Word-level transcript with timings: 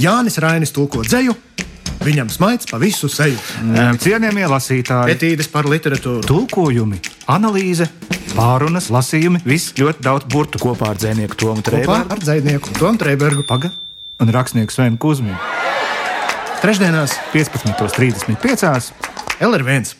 Jānis 0.00 0.36
Rainis 0.42 0.72
tulko 0.74 1.02
dzēju, 1.06 1.34
viņam 2.04 2.28
smaids 2.32 2.68
pa 2.70 2.78
visu 2.82 3.08
seju. 3.10 3.38
Cienījamie 4.02 4.46
lasītāji, 4.50 5.14
Etīdes 5.16 5.48
par 5.52 5.68
literatūru. 5.70 6.22
tulkojumi, 6.28 7.00
analīze, 7.32 7.88
pārunas, 8.36 8.90
lasījumi, 8.92 9.40
viss 9.48 9.72
ļoti 9.78 10.04
daudz 10.04 10.28
burtu. 10.32 10.60
Kopā 10.62 10.92
ar 10.92 11.00
dzinieku 11.00 11.38
Tomu 11.40 11.64
Trēbergu. 11.66 12.12
ar 12.12 12.18
dzinieku 12.22 12.76
Tomu 12.78 12.98
Trēbergu. 13.00 13.46
Paga 13.48 13.72
un 14.20 14.32
rakstnieku 14.32 14.72
Svenu 14.72 14.98
Kusminu. 15.00 15.36
Trešdienās 16.62 17.16
15.35. 17.34 18.92
LR1. 19.40 19.94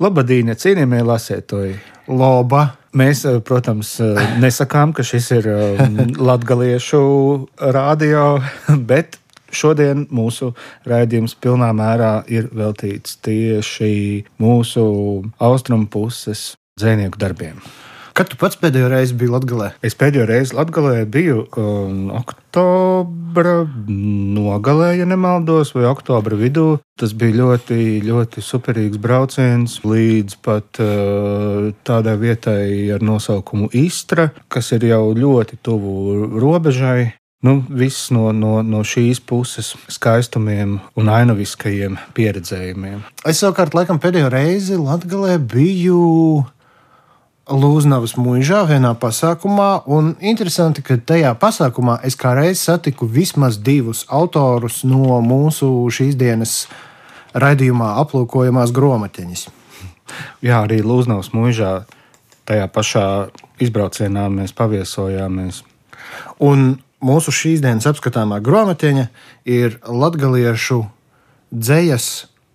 Labadīne, 0.00 0.56
cienījamie 0.58 1.02
lasētoji! 1.06 1.74
Loba. 2.08 2.74
Mēs, 2.94 3.24
eh, 3.26 3.40
protams, 3.40 3.96
eh, 4.00 4.38
nesakām, 4.38 4.94
ka 4.94 5.02
šis 5.02 5.30
ir 5.34 5.48
latviešu 6.30 7.48
rādio, 7.58 8.26
bet 8.90 9.18
šodien 9.50 10.06
mūsu 10.14 10.52
raidījums 10.86 11.34
pilnā 11.34 11.72
mērā 11.74 12.12
ir 12.30 12.50
veltīts 12.54 13.18
tieši 13.22 14.24
mūsu 14.42 14.86
austrumu 15.42 15.90
puses 15.90 16.54
dzinieku 16.78 17.18
darbiem. 17.18 17.58
Kad 18.14 18.28
tu 18.30 18.36
pats 18.38 18.54
pēdējo 18.62 18.86
reizi 18.92 19.16
biji 19.18 19.32
Latvijā? 19.32 19.72
Es 19.82 19.96
pēdējo 19.98 20.28
reizi 20.30 20.54
Latvijā 20.54 21.00
biju 21.10 21.40
um, 21.58 22.12
oktobra 22.14 23.54
nogalē, 23.90 24.92
ja 25.00 25.06
nemaldos, 25.10 25.72
vai 25.74 25.88
oktobra 25.88 26.38
vidū. 26.38 26.76
Tas 26.94 27.10
bija 27.18 27.34
ļoti, 27.40 27.80
ļoti 28.06 28.44
superīgs 28.46 29.02
brauciens 29.02 29.80
līdz 29.82 30.38
pat 30.46 30.78
uh, 30.84 31.72
tādai 31.82 32.14
vietai 32.22 32.62
ar 32.94 33.02
nosaukumu 33.02 33.72
Istra, 33.82 34.28
kas 34.46 34.70
ir 34.78 34.86
jau 34.92 35.08
ļoti 35.18 35.58
tuvu 35.66 36.38
robežai. 36.38 37.16
Nu, 37.44 37.58
viss 37.66 38.12
no, 38.14 38.30
no, 38.32 38.62
no 38.62 38.86
šīs 38.86 39.18
puses 39.20 39.74
skaistumiem 39.92 40.78
un 40.96 41.10
ainaviskajiem 41.12 41.98
pieredzējumiem. 42.16 43.02
Es 43.26 43.42
savukārt 43.42 43.74
laikam 43.76 43.98
pēdējo 44.00 44.30
reizi 44.32 44.78
Latvijā 44.78 45.36
biju. 45.42 46.00
Lūznavas 47.44 48.14
mūžā 48.16 48.62
vienā 48.64 48.94
pasākumā, 48.96 49.82
un 49.92 50.14
interesanti, 50.24 50.80
ka 50.80 50.96
tajā 50.96 51.34
pasākumā 51.36 51.98
es 52.08 52.16
kā 52.16 52.32
reiz 52.32 52.62
satiku 52.64 53.04
vismaz 53.04 53.58
divus 53.60 54.06
autorus 54.08 54.80
no 54.88 55.18
mūsu 55.20 55.68
šīs 55.92 56.16
dienas 56.16 56.54
raidījumā 57.36 57.90
aplūkojamās 58.00 58.72
grāmatiņas. 58.72 59.44
Jā, 60.40 60.62
arī 60.64 60.80
Lūznavas 60.80 61.34
mūžā 61.36 61.84
tajā 62.48 62.64
pašā 62.72 63.06
izbraucienā 63.60 64.24
mēs 64.32 64.56
paviesojāmies. 64.56 65.60
Un 66.40 66.78
mūsu 67.04 67.28
šīs 67.28 67.60
dienas 67.60 67.84
apskatāmā 67.92 68.40
grāmatiņa 68.40 69.10
ir 69.44 69.76
latviešu 69.84 70.80
dzējas 71.52 72.08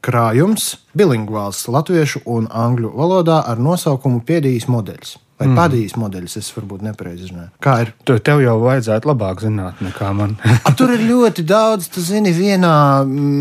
krājums, 0.05 0.75
bilingvāls 0.97 1.65
latviešu 1.71 2.23
un 2.25 2.49
angļu 2.51 2.93
valodā 2.95 3.41
ar 3.47 3.59
nosaukumu 3.61 4.23
Piedijas 4.25 4.69
modelis. 4.71 5.17
Vai 5.39 5.47
mm. 5.47 5.55
padijas 5.55 5.93
modelis, 5.95 6.33
es 6.35 6.49
varbūt 6.51 6.81
nepareizi 6.83 7.23
izrunāju. 7.29 7.53
Kā 7.63 7.77
ir? 7.85 7.93
Tu, 8.03 8.17
tev 8.27 8.41
jau 8.43 8.57
vajadzētu 8.59 9.07
labāk 9.07 9.39
zināt 9.39 9.79
nekā 9.79 10.09
man. 10.11 10.33
A, 10.67 10.73
tur 10.75 10.91
ir 10.91 11.05
ļoti 11.07 11.45
daudz, 11.47 11.87
tu 11.93 12.03
zini, 12.03 12.33
vienā 12.35 12.73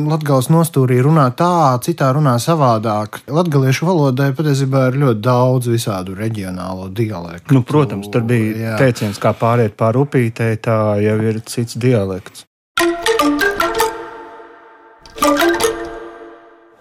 latgāles 0.07 0.47
nostūrī 0.55 1.01
runā 1.03 1.27
tā, 1.35 1.75
citā 1.83 2.13
runā 2.15 2.37
savādāk. 2.39 3.25
Latgaliešu 3.27 3.91
valodai 3.91 4.31
patiesībā 4.39 4.93
ir 4.93 5.03
ļoti 5.03 5.25
daudz 5.27 5.73
visādu 5.75 6.15
reģionālo 6.21 6.87
dialektu. 6.95 7.59
Nu, 7.59 7.67
protams, 7.67 8.07
tur 8.15 8.23
bija 8.31 8.55
Jā. 8.55 8.79
teiciens, 8.79 9.19
kā 9.19 9.35
pāriet 9.35 9.75
pāri 9.75 10.07
upītei, 10.07 10.55
tā 10.63 10.79
jau 11.03 11.19
ir 11.33 11.43
cits 11.51 11.75
dialekts. 11.83 12.47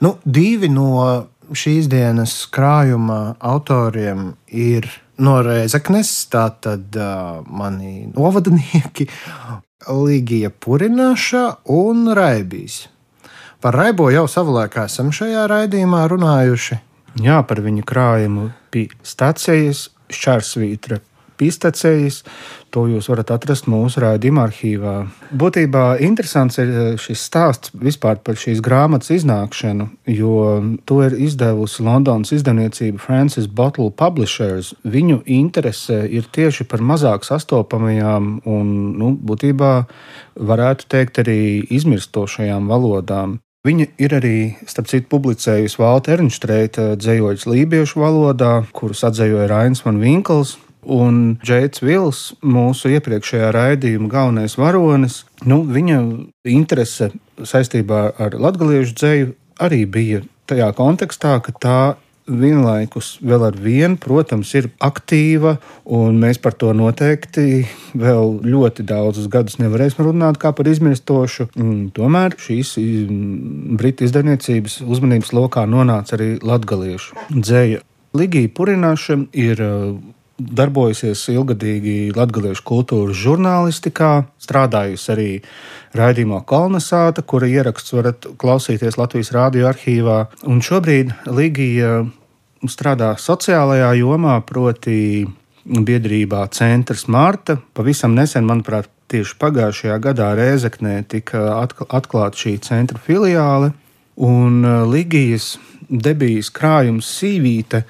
Nu, 0.04 0.14
divi 0.26 0.70
no 0.70 0.92
šīs 1.58 1.88
dienas 1.90 2.34
krājuma 2.54 3.38
autoriem 3.40 4.34
ir 4.54 4.86
no 5.24 5.40
Reizeknes, 5.42 6.12
tātad 6.30 6.94
uh, 7.00 7.40
mani 7.48 8.06
novadnieki 8.12 9.08
Līgija 10.08 10.52
Purināša 10.52 11.44
un 11.74 12.12
Raibīs. 12.18 12.84
Par 13.64 13.74
Raibo 13.74 14.12
jau 14.14 14.28
savulaik 14.30 14.78
esam 14.84 15.10
šajā 15.10 15.48
raidījumā 15.50 16.04
runājuši. 16.12 16.78
Jā, 17.24 17.40
par 17.50 17.64
viņa 17.66 17.86
krājumu 17.90 18.52
pie 18.70 18.86
stācijas, 19.02 19.88
šķērsvītra 20.14 21.00
pistacējas. 21.40 22.24
To 22.76 22.84
jūs 22.92 23.08
varat 23.08 23.32
atrast 23.32 23.70
mūsu 23.72 24.02
raidījuma 24.04 24.44
arhīvā. 24.50 24.96
Būtībā 25.32 25.86
interesants 26.04 26.60
ir 26.60 26.68
eh, 26.72 26.90
šis 27.00 27.24
stāsts 27.30 27.72
vispār 27.80 28.20
par 28.24 28.36
šīs 28.40 28.60
grāmatas 28.66 29.14
iznākšanu, 29.16 29.88
jo 30.12 30.36
to 30.90 31.00
ir 31.06 31.16
izdevusi 31.16 31.86
Londonas 31.88 32.34
izdevniecība 32.36 33.02
Francis 33.02 33.48
Bottle 33.48 33.90
Publishers. 33.96 34.74
Viņu 34.84 35.22
interese 35.40 36.04
ir 36.12 36.28
tieši 36.28 36.68
par 36.68 36.84
mazāk 36.84 37.26
sastopamajām 37.28 38.38
un, 38.46 38.78
nu, 39.00 39.16
būtībā 39.16 39.74
varētu 40.38 40.90
teikt, 40.92 41.24
arī 41.24 41.42
izmirstošajām 41.80 42.68
valodām. 42.70 43.40
Viņa 43.68 43.88
ir 44.00 44.14
arī, 44.16 44.38
starp 44.70 44.88
citu, 44.88 45.10
publicējusi 45.12 45.80
Valta 45.82 46.14
Ernstreita 46.14 46.94
dzējoļus 47.02 47.48
lībiešu 47.50 48.00
valodā, 48.00 48.62
kurus 48.72 49.04
atzējoja 49.04 49.50
Rains 49.52 49.84
Van 49.84 50.00
Winkels. 50.00 50.56
Un 50.84 51.38
Džeits 51.44 51.82
Vils, 51.84 52.22
mūsu 52.46 52.94
iepriekšējā 52.96 53.52
raidījuma 53.56 54.10
galvenais 54.12 54.58
varonis, 54.60 55.24
nu, 55.44 55.64
viņa 55.66 56.00
interese 56.48 57.12
saistībā 57.44 58.04
ar 58.22 58.38
latviešu 58.38 58.96
dzēju 58.96 59.32
arī 59.64 59.86
bija 59.90 60.22
tajā 60.48 60.70
kontekstā, 60.78 61.38
ka 61.44 61.54
tā 61.60 61.80
vienlaikus 62.28 63.18
vēl 63.24 63.46
ar 63.48 63.58
vienu, 63.60 63.98
protams, 64.00 64.52
ir 64.60 64.70
aktīva, 64.84 65.56
un 65.84 66.20
mēs 66.22 66.40
par 66.44 66.58
to 66.60 66.74
noteikti 66.76 67.64
vēl 67.98 68.38
ļoti 68.44 68.86
daudzus 68.88 69.30
gadus 69.32 69.58
nevarēsim 69.62 70.04
runāt 70.08 70.40
kā 70.42 70.52
par 70.56 70.68
izmirstošu. 70.68 71.50
Tomēr 71.96 72.36
šīs 72.42 72.76
mm, 72.82 73.78
britu 73.80 74.08
izdevniecības 74.08 74.82
uzmanības 74.84 75.34
lokā 75.36 75.66
nonāca 75.70 76.18
arī 76.20 76.36
latgaliešu 76.44 77.28
dzēja. 77.32 77.84
Ligija 78.18 78.52
Purināša 78.56 79.20
ir 79.38 79.62
darbojusies 80.38 81.24
ilgadīgi 81.34 82.14
latviešu 82.16 82.64
kultūras 82.68 83.18
žurnālistikā, 83.18 84.12
strādājusi 84.42 85.12
arī 85.14 85.30
raidījumā 85.98 86.44
Kolnesāta, 86.48 87.24
kura 87.26 87.50
ieraksts 87.50 87.96
varat 87.96 88.28
klausīties 88.40 89.00
Latvijas 89.00 89.34
Rādio 89.36 89.68
arhīvā. 89.72 90.20
Un 90.46 90.62
šobrīd 90.62 91.16
Ligija 91.34 92.04
strādā 92.70 93.14
sociālajā 93.22 93.92
jomā, 94.00 94.38
proti 94.46 95.26
biedrībā 95.68 96.46
Centrs 96.54 97.08
Marta. 97.12 97.58
Pavisam 97.76 98.16
nesen, 98.16 98.48
manuprāt, 98.48 98.90
tieši 99.12 99.38
pagājušajā 99.40 99.98
gadā 100.04 100.32
Rēzeknē 100.36 101.00
tika 101.08 101.44
atkl- 101.62 101.88
atklāta 101.96 102.40
šī 102.42 102.58
centra 102.64 103.00
filiāle, 103.00 103.72
un 104.20 104.66
uh, 104.66 104.84
Ligijas 104.90 105.56
debijas 105.88 106.50
krājums 106.52 107.08
Sīvīte 107.20 107.86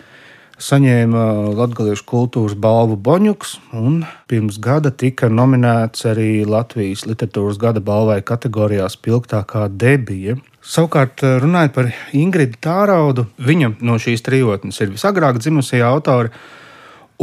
saņēma 0.62 1.24
Latvijas 1.58 2.02
kultūras 2.08 2.56
balvu 2.58 2.98
Boņuks, 2.98 3.58
un 3.78 4.02
pirms 4.30 4.58
gada 4.64 4.90
tika 4.90 5.30
nominēts 5.30 6.06
arī 6.10 6.46
Latvijas 6.50 7.06
literatūras 7.06 7.60
gada 7.62 7.82
balvai 7.84 8.20
kategorijā 8.26 8.88
Spilgtākā 8.92 9.68
debija. 9.70 10.38
Savukārt, 10.68 11.22
runājot 11.44 11.76
par 11.76 11.92
Ingridu 12.18 12.58
Tāraudu, 12.64 13.28
viņa 13.38 13.76
no 13.86 14.00
šīs 14.02 14.26
trijotnes 14.26 14.82
ir 14.82 14.92
visagrāk 14.96 15.40
dzimusī 15.40 15.84
autori, 15.86 16.34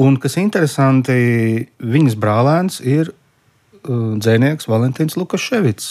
un 0.01 0.17
kas 0.23 0.39
interesanti, 0.41 1.67
viņas 1.83 2.17
brālēns 2.21 2.81
ir 2.87 3.11
uh, 3.11 4.15
dzēnieks 4.15 4.71
Valentīns 4.71 5.19
Lukaševits 5.21 5.91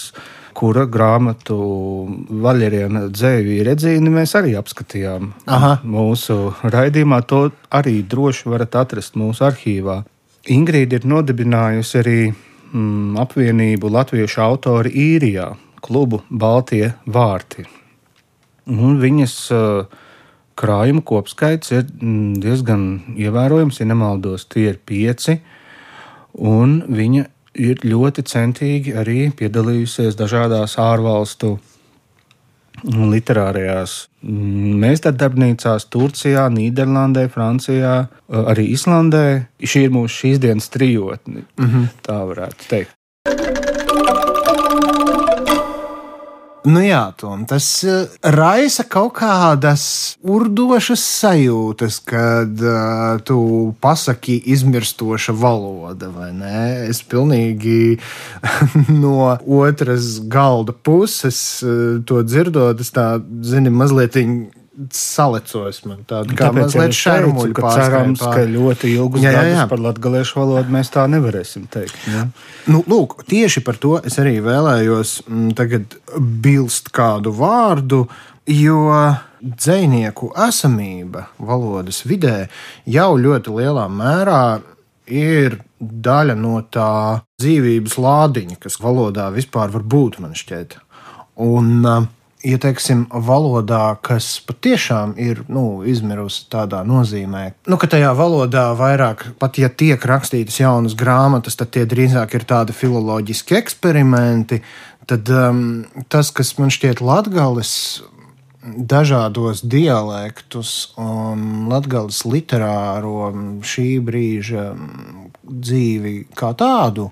kura 0.56 0.86
grāmatu 0.90 1.58
Vaļeriena 2.44 3.08
dzēju 3.14 3.64
redzīni 3.68 4.14
mēs 4.14 4.36
arī 4.40 4.56
apskatījām. 4.60 5.32
Aha. 5.52 5.76
Mūsu 5.84 6.54
raidījumā 6.64 7.22
to 7.30 7.44
arī 7.74 8.00
droši 8.10 8.50
varat 8.54 8.78
atrast 8.84 9.18
mūsu 9.20 9.46
arhīvā. 9.50 10.02
Ingrīda 10.54 11.00
ir 11.00 11.08
nodibinājusi 11.08 12.00
arī 12.02 12.18
mm, 12.30 13.20
apvienību 13.24 13.92
latviešu 13.94 14.42
autori 14.44 14.92
īrijā, 14.92 15.54
klubu 15.84 16.24
Baltie 16.30 16.94
vārti. 17.08 17.66
Un 18.72 18.98
viņas 19.00 19.38
uh, 19.56 20.02
krājuma 20.60 21.04
kopskaits 21.06 21.74
ir 21.74 21.86
mm, 21.86 22.40
diezgan 22.44 22.88
ievērojams, 23.16 23.80
ja 23.82 23.88
nemaldos, 23.90 24.48
tie 24.52 24.70
ir 24.74 24.82
pieci. 24.86 25.40
Un 26.34 26.82
viņa 26.90 27.28
ir 27.60 27.84
ļoti 27.86 28.26
centīgi 28.30 28.96
arī 28.98 29.28
piedalījusies 29.38 30.18
dažādās 30.20 30.78
ārvalstu 30.82 31.58
literārajās 32.84 33.94
meistardarbnīcās, 34.84 35.86
Turcijā, 35.94 36.48
Nīderlandē, 36.52 37.28
Francijā, 37.32 37.94
arī 38.30 38.68
Islandē. 38.74 39.26
Šī 39.62 39.88
ir 39.88 39.94
mūsu 39.96 40.24
šīs 40.24 40.42
dienas 40.44 40.70
trijotne. 40.74 41.46
Mm 41.60 41.70
-hmm. 41.70 41.88
Tā 42.02 42.20
varētu 42.28 42.70
teikt. 42.70 42.98
Nu 46.64 46.80
jā, 46.80 47.02
Tom, 47.20 47.42
tas 47.44 47.66
uh, 47.84 48.06
raisa 48.24 48.86
kaut 48.88 49.18
kādas 49.18 49.84
urdošas 50.24 51.02
sajūtas, 51.20 51.98
kad 52.08 52.64
uh, 52.64 53.20
tu 53.28 53.38
pasaki 53.84 54.38
izmirstoša 54.54 55.36
valoda, 55.36 56.08
vai 56.14 56.32
ne? 56.32 56.64
Es 56.88 57.04
pilnīgi 57.04 58.00
no 59.04 59.34
otras 59.44 60.22
galda 60.24 60.72
puses 60.72 61.38
uh, 61.68 62.00
to 62.08 62.24
dzirdot, 62.24 62.80
es 62.80 62.96
tā, 62.96 63.18
zini, 63.44 63.74
mazliet 63.74 64.16
salecos 64.94 65.84
man 65.86 66.02
tādu 66.10 66.34
kā 66.34 66.48
Tāpēc 66.50 66.74
mazliet 66.74 66.96
šarmuļu 66.98 67.56
cerams, 67.62 68.22
pār. 68.24 68.34
ka 68.34 68.46
ļoti 68.50 68.94
ilgus 68.96 69.22
jā, 69.22 69.34
jā, 69.36 69.44
jā. 69.52 69.66
par 69.70 69.82
latgaliešu 69.84 70.40
valodu 70.40 70.74
mēs 70.74 70.90
tā 70.94 71.06
nevarēsim 71.12 71.68
teikt. 71.74 72.00
Ja? 72.10 72.26
Nu, 72.72 72.82
lūk, 72.90 73.20
tieši 73.30 73.62
par 73.66 73.78
to 73.82 74.00
es 74.02 74.18
arī 74.22 74.40
vēlējos 74.44 75.20
mm, 75.28 75.52
tagad 75.60 75.98
bilst 76.18 76.90
kādu 76.96 77.36
vārdu, 77.38 78.08
jo 78.50 78.88
dzinieku 79.44 80.32
esamība 80.48 81.28
valodas 81.38 82.02
vidē 82.08 82.48
jau 82.90 83.12
ļoti 83.20 83.54
lielā 83.60 83.86
mērā 83.92 84.44
ir 85.12 85.60
daļa 85.84 86.36
no 86.40 86.58
tā 86.72 87.22
dzīvības 87.44 88.00
lādiņa, 88.00 88.58
kas 88.64 88.80
valodā 88.82 89.30
vispār 89.36 89.72
var 89.74 89.84
būt, 89.84 90.22
man 90.24 90.34
šķiet. 90.38 90.78
Un, 91.44 91.72
uh, 91.84 92.06
ja 92.44 92.60
teiksim, 92.60 93.06
valodā, 93.10 93.96
kas 94.04 94.36
patiešām 94.48 95.16
ir 95.22 95.44
nu, 95.52 95.84
izmirusi 95.88 96.46
tādā 96.52 96.84
nozīmē, 96.88 97.44
nu, 97.72 97.80
ka 97.80 97.88
tajā 97.92 98.12
valodā 98.18 98.70
vairāk, 98.78 99.26
pat 99.40 99.60
ja 99.62 99.72
tiek 99.72 100.04
rakstītas 100.04 100.60
jaunas 100.60 100.98
grāmatas, 101.00 101.58
tad 101.60 101.74
tie 101.76 101.86
drīzāk 101.90 102.36
ir 102.36 102.48
tādi 102.50 102.76
filoloģiski 102.76 103.60
eksperimenti. 103.60 104.64
Tad 105.08 105.28
um, 105.36 105.62
tas, 106.12 106.32
kas 106.36 106.54
man 106.60 106.72
šķiet 106.72 107.02
latgales 107.04 107.74
dažādos 108.64 109.64
dialektus 109.68 110.94
un 110.96 111.68
latgales 111.68 112.22
literāro 112.24 113.34
šī 113.68 113.88
brīža 114.00 114.70
dzīvi 115.44 116.14
kā 116.40 116.54
tādu 116.56 117.10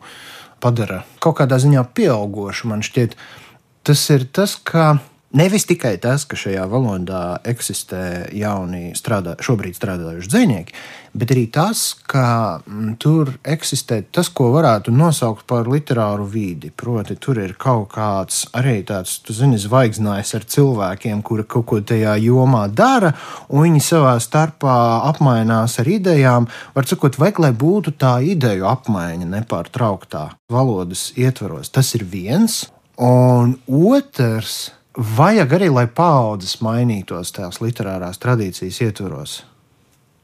padara 0.64 1.02
kaut 1.20 1.42
kādā 1.42 1.60
ziņā 1.60 1.84
pieaugošu. 1.98 2.72
Man 2.72 2.86
šķiet, 2.86 3.18
tas 3.84 4.06
ir 4.16 4.28
tas, 4.32 4.56
ka 4.56 5.02
Nevis 5.32 5.64
tikai 5.64 5.94
tas, 6.04 6.26
ka 6.28 6.36
šajā 6.36 6.66
valodā 6.68 7.38
eksistē 7.48 8.28
jauni, 8.36 8.90
strādā, 9.00 9.38
šobrīd 9.40 9.78
strādājuši 9.78 10.28
dzinieki, 10.28 10.74
bet 11.16 11.32
arī 11.32 11.46
tas, 11.56 11.84
ka 12.12 12.60
mm, 12.60 12.98
tur 13.00 13.32
eksistē 13.48 14.02
tas, 14.12 14.28
ko 14.28 14.50
varētu 14.52 14.92
nosaukt 14.92 15.46
par 15.48 15.70
literāru 15.72 16.26
vidi. 16.28 16.68
Proti, 16.76 17.16
tur 17.16 17.40
ir 17.40 17.54
kaut 17.56 17.94
kāds 17.94 18.42
arī 18.60 18.82
tāds, 18.90 19.22
tu 19.24 19.32
zini, 19.38 19.56
zvaigznājs 19.56 20.34
ar 20.36 20.48
cilvēkiem, 20.52 21.24
kuri 21.24 21.48
kaut 21.48 21.70
ko 21.72 21.80
tajā 21.80 22.18
jomā 22.26 22.66
dara, 22.68 23.14
un 23.48 23.64
viņi 23.70 23.86
savā 23.88 24.18
starpā 24.20 24.76
apmainās 25.14 25.78
ar 25.80 25.94
idejām. 25.96 26.50
Var 26.76 26.92
sakot, 26.92 27.16
vajag, 27.24 27.40
lai 27.46 27.54
būtu 27.56 27.96
tā 27.96 28.18
ideju 28.34 28.68
apmaiņa 28.68 29.32
nepārtrauktā 29.38 30.28
valodas 30.52 31.08
ietvaros. 31.16 31.72
Tas 31.72 31.96
ir 31.96 32.04
viens, 32.04 32.66
un 33.00 33.56
otrs 33.72 34.74
vajag 34.98 35.56
arī, 35.58 35.70
lai 35.72 35.88
paudzes 35.88 36.60
mainītos 36.64 37.32
tās 37.36 37.62
literārās 37.64 38.20
tradīcijas 38.22 38.82
ietvaros. 38.88 39.40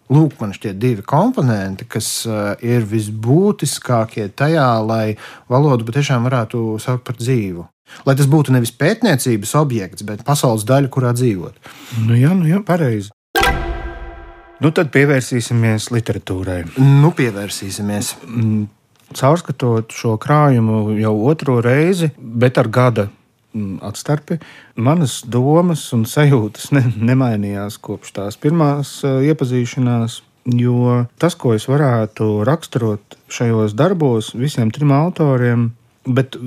Lūk, 0.07 0.37
man 0.39 0.53
šķiet, 0.55 0.77
divi 0.79 1.03
komponenti, 1.03 1.83
kas 1.91 2.07
uh, 2.29 2.53
ir 2.63 2.85
visbūtiskākie 2.87 4.29
tajā, 4.31 4.69
lai 4.79 5.17
valodu 5.51 5.87
patiešām 5.87 6.23
varētu 6.27 6.77
saukt 6.79 7.03
par 7.07 7.17
dzīvu. 7.19 7.65
Lai 8.07 8.15
tas 8.19 8.27
būtu 8.27 8.55
nevis 8.55 8.71
pētniecības 8.75 9.53
objekts, 9.59 10.05
bet 10.07 10.23
pasaules 10.27 10.63
daļa, 10.67 10.91
kurā 10.91 11.11
dzīvot. 11.15 11.59
Nu, 12.05 12.15
jā, 12.15 12.31
nu, 12.35 12.47
jā 12.47 12.61
pareizi. 12.63 13.11
Nu, 14.63 14.71
tad 14.71 14.89
pievērsīsimies 14.95 15.91
literatūrai. 15.93 16.63
Nu, 16.79 17.11
pievērsīsimies. 17.15 18.15
Mm, 18.25 18.65
caurskatot 19.15 19.93
šo 19.95 20.15
krājumu 20.19 20.97
jau 20.99 21.13
otro 21.29 21.59
reizi, 21.63 22.09
bet 22.17 22.59
ar 22.59 22.71
gada 22.71 23.07
atstarpi. 23.85 24.39
Manas 24.75 25.19
domas 25.25 25.85
un 25.95 26.05
sajūtas 26.09 26.71
ne, 26.75 26.83
nemainījās 27.11 27.79
kopš 27.83 28.15
tās 28.19 28.39
pirmās 28.41 28.99
uh, 29.05 29.19
iepazīšanās. 29.25 30.21
Jo 30.47 31.03
tas, 31.19 31.35
ko 31.35 31.51
es 31.57 31.65
varētu 31.67 32.45
raksturot 32.47 33.17
šajos 33.27 33.73
darbos, 33.75 34.31
visiem 34.39 34.71
trim 34.71 34.93
autoriem, 34.95 35.73
bet 36.07 36.37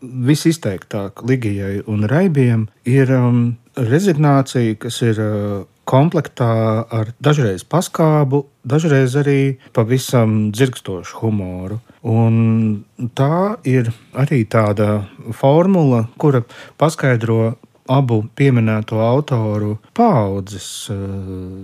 visizteiktāk 0.00 1.20
Ligijai 1.28 1.82
un 1.90 2.06
Raibijam, 2.08 2.66
ir 2.88 3.12
um, 3.12 3.44
rezignācija, 3.76 4.78
kas 4.80 5.00
ir 5.04 5.20
uh, 5.20 5.60
komplektā 5.88 6.84
ar 6.88 7.12
dažreiz 7.22 7.64
paskābu, 7.68 8.44
dažreiz 8.64 9.16
arī 9.20 9.56
pavisam 9.76 10.50
dzirkstošu 10.54 11.20
humoru. 11.22 11.80
Un 12.04 12.84
tā 13.16 13.56
ir 13.68 13.92
arī 14.12 14.44
tāda 14.48 15.06
formula, 15.32 16.06
kura 16.20 16.44
paskaidro 16.80 17.54
abu 17.90 18.22
pieminēto 18.36 19.00
autoru 19.04 19.76
paudzes 19.96 20.68
eh, 20.92 20.96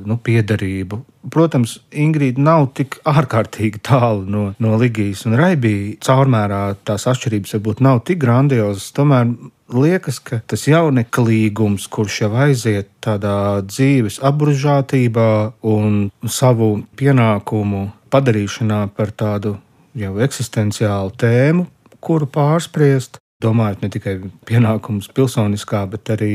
nu, 0.06 0.16
piedarību. 0.20 1.00
Protams, 1.32 1.78
Ingrīda 1.92 2.42
nav 2.44 2.70
tik 2.76 2.98
ārkārtīgi 3.08 3.80
tālu 3.84 4.26
no, 4.28 4.42
no 4.60 4.76
Ligijas 4.80 5.26
un 5.28 5.36
Raibijas. 5.40 6.00
Caurmērā 6.04 6.62
tās 6.88 7.06
atšķirības 7.10 7.56
varbūt 7.56 7.82
nav 7.84 8.02
tik 8.08 8.20
grandiozas. 8.24 8.90
Tomēr 8.96 9.32
liekas, 9.72 10.20
ka 10.24 10.40
tas 10.50 10.66
jauneklīgums, 10.68 11.88
kurš 11.92 12.22
jau 12.24 12.32
aiziet 12.44 12.90
tādā 13.04 13.62
dzīves 13.66 14.20
apbružātībā 14.26 15.30
un 15.70 16.10
savu 16.26 16.72
pienākumu 17.00 17.88
padarīšanā 18.10 18.84
par 18.96 19.12
tādu 19.14 19.56
jau 19.98 20.14
eksistenciālu 20.22 21.14
tēmu, 21.18 21.66
kuru 22.00 22.28
pārspriest. 22.30 23.20
Domājot 23.40 23.84
ne 23.84 23.88
tikai 23.88 24.14
pienākumus 24.48 25.08
pilsoniskā, 25.16 25.86
bet 25.88 26.10
arī 26.12 26.30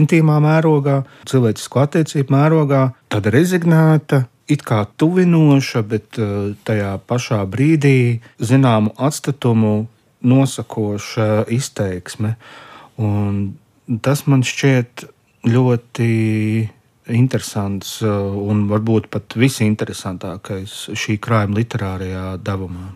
intīmā 0.00 0.40
mērogā, 0.42 1.04
cilvēcisko 1.30 1.84
attiecību 1.84 2.34
mērogā, 2.34 2.88
tāda 3.12 3.30
rezignēta, 3.34 4.24
it 4.50 4.64
kā 4.66 4.82
tuvinoša, 4.98 5.84
bet 5.88 6.18
eh, 6.18 6.54
tajā 6.66 6.96
pašā 7.08 7.40
brīdī 7.50 8.20
zināmu 8.42 8.92
atstatumu 8.98 9.86
nosakoša 10.24 11.44
izteiksme. 11.52 12.34
Un 12.98 13.98
tas 14.02 14.24
man 14.26 14.42
šķiet 14.46 15.04
ļoti 15.44 16.10
interesants 17.12 17.98
uh, 18.02 18.32
un 18.32 18.64
varbūt 18.70 19.10
pat 19.12 19.36
visinteresantākais 19.36 20.76
šī 20.96 21.18
krājuma 21.20 21.58
literārajā 21.60 22.26
devumā. 22.44 22.92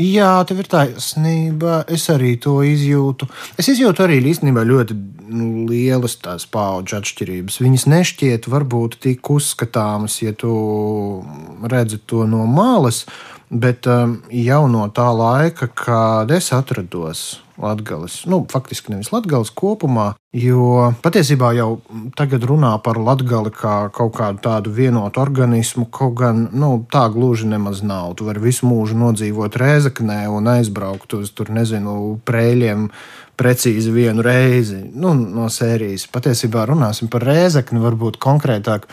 Jā, 0.00 0.38
tev 0.48 0.62
ir 0.62 0.68
taisnība. 0.70 1.82
Es 1.92 2.06
arī 2.08 2.32
to 2.40 2.62
izjūtu. 2.64 3.26
Es 3.60 3.68
izjūtu 3.68 4.06
arī 4.06 4.16
īstenībā 4.30 4.62
ļoti 4.64 4.96
nu, 4.96 5.66
lielas 5.68 6.16
tās 6.22 6.46
paudžu 6.48 6.96
atšķirības. 7.00 7.58
Viņas 7.60 7.84
nešķiet 7.92 8.48
varbūt 8.48 8.96
tik 9.04 9.28
uzskatāmas, 9.34 10.16
ja 10.24 10.32
tu 10.32 10.54
redzi 11.68 12.00
to 12.08 12.24
no 12.24 12.46
malas, 12.48 13.04
bet 13.52 13.84
um, 13.92 14.22
jau 14.32 14.62
no 14.72 14.86
tā 14.88 15.10
laika, 15.12 15.68
kad 15.68 16.32
es 16.32 16.48
atrados 16.56 17.42
Latvijas, 17.62 18.24
nu, 18.30 18.42
faktiski 18.50 18.94
nevis 18.94 19.12
Latvijas 19.12 19.52
kopumā, 19.54 20.14
jo 20.36 20.90
patiesībā 21.04 21.52
jau 21.58 21.70
tagad 22.18 22.44
runā 22.48 22.72
par 22.84 22.98
Latviju 23.00 23.52
kā 23.54 23.74
kaut 23.94 24.14
kādu 24.16 24.42
tādu 24.44 24.72
vienotu 24.74 25.20
organismu, 25.22 25.86
kaut 25.92 26.16
gan 26.20 26.48
nu, 26.52 26.72
tā 26.92 27.06
gluži 27.12 27.48
nemaz 27.50 27.84
nav. 27.86 28.14
Tu 28.16 28.26
vari 28.28 28.42
visu 28.42 28.68
mūžu 28.68 28.98
nodzīvot 29.00 29.58
Rēzaknē 29.60 30.22
un 30.32 30.48
aizbraukt 30.56 31.18
uz 31.20 31.32
tur, 31.36 31.52
nezinu, 31.54 32.18
prēļiem. 32.26 32.88
Precīzi 33.40 33.92
vienu 33.94 34.24
reizi 34.24 34.82
nu, 34.92 35.14
no 35.16 35.48
sērijas. 35.52 36.06
Patiesībā 36.12 36.66
runāsim 36.68 37.08
par 37.12 37.24
rēzekni, 37.24 37.80
varbūt 37.80 38.20
konkrētāk. 38.20 38.84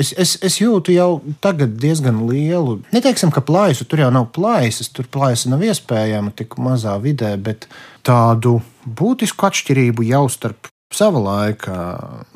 Es, 0.00 0.10
es, 0.18 0.34
es 0.42 0.56
jūtu 0.58 0.90
jau 0.90 1.20
tagad 1.44 1.76
diezgan 1.78 2.24
lielu, 2.26 2.80
neteiksim, 2.90 3.30
ka 3.30 3.44
plaisu 3.46 3.86
tur 3.86 4.02
jau 4.02 4.08
nav 4.10 4.32
plaisas, 4.34 4.88
tur 4.90 5.06
plaisa 5.06 5.52
nav 5.52 5.62
iespējama 5.62 6.32
tik 6.34 6.56
mazā 6.58 6.96
vidē, 7.02 7.36
bet 7.38 7.68
tādu 8.06 8.56
būtisku 8.88 9.46
atšķirību 9.46 10.08
jau 10.08 10.24
starp 10.32 10.72
sava 10.94 11.20
laika 11.22 11.76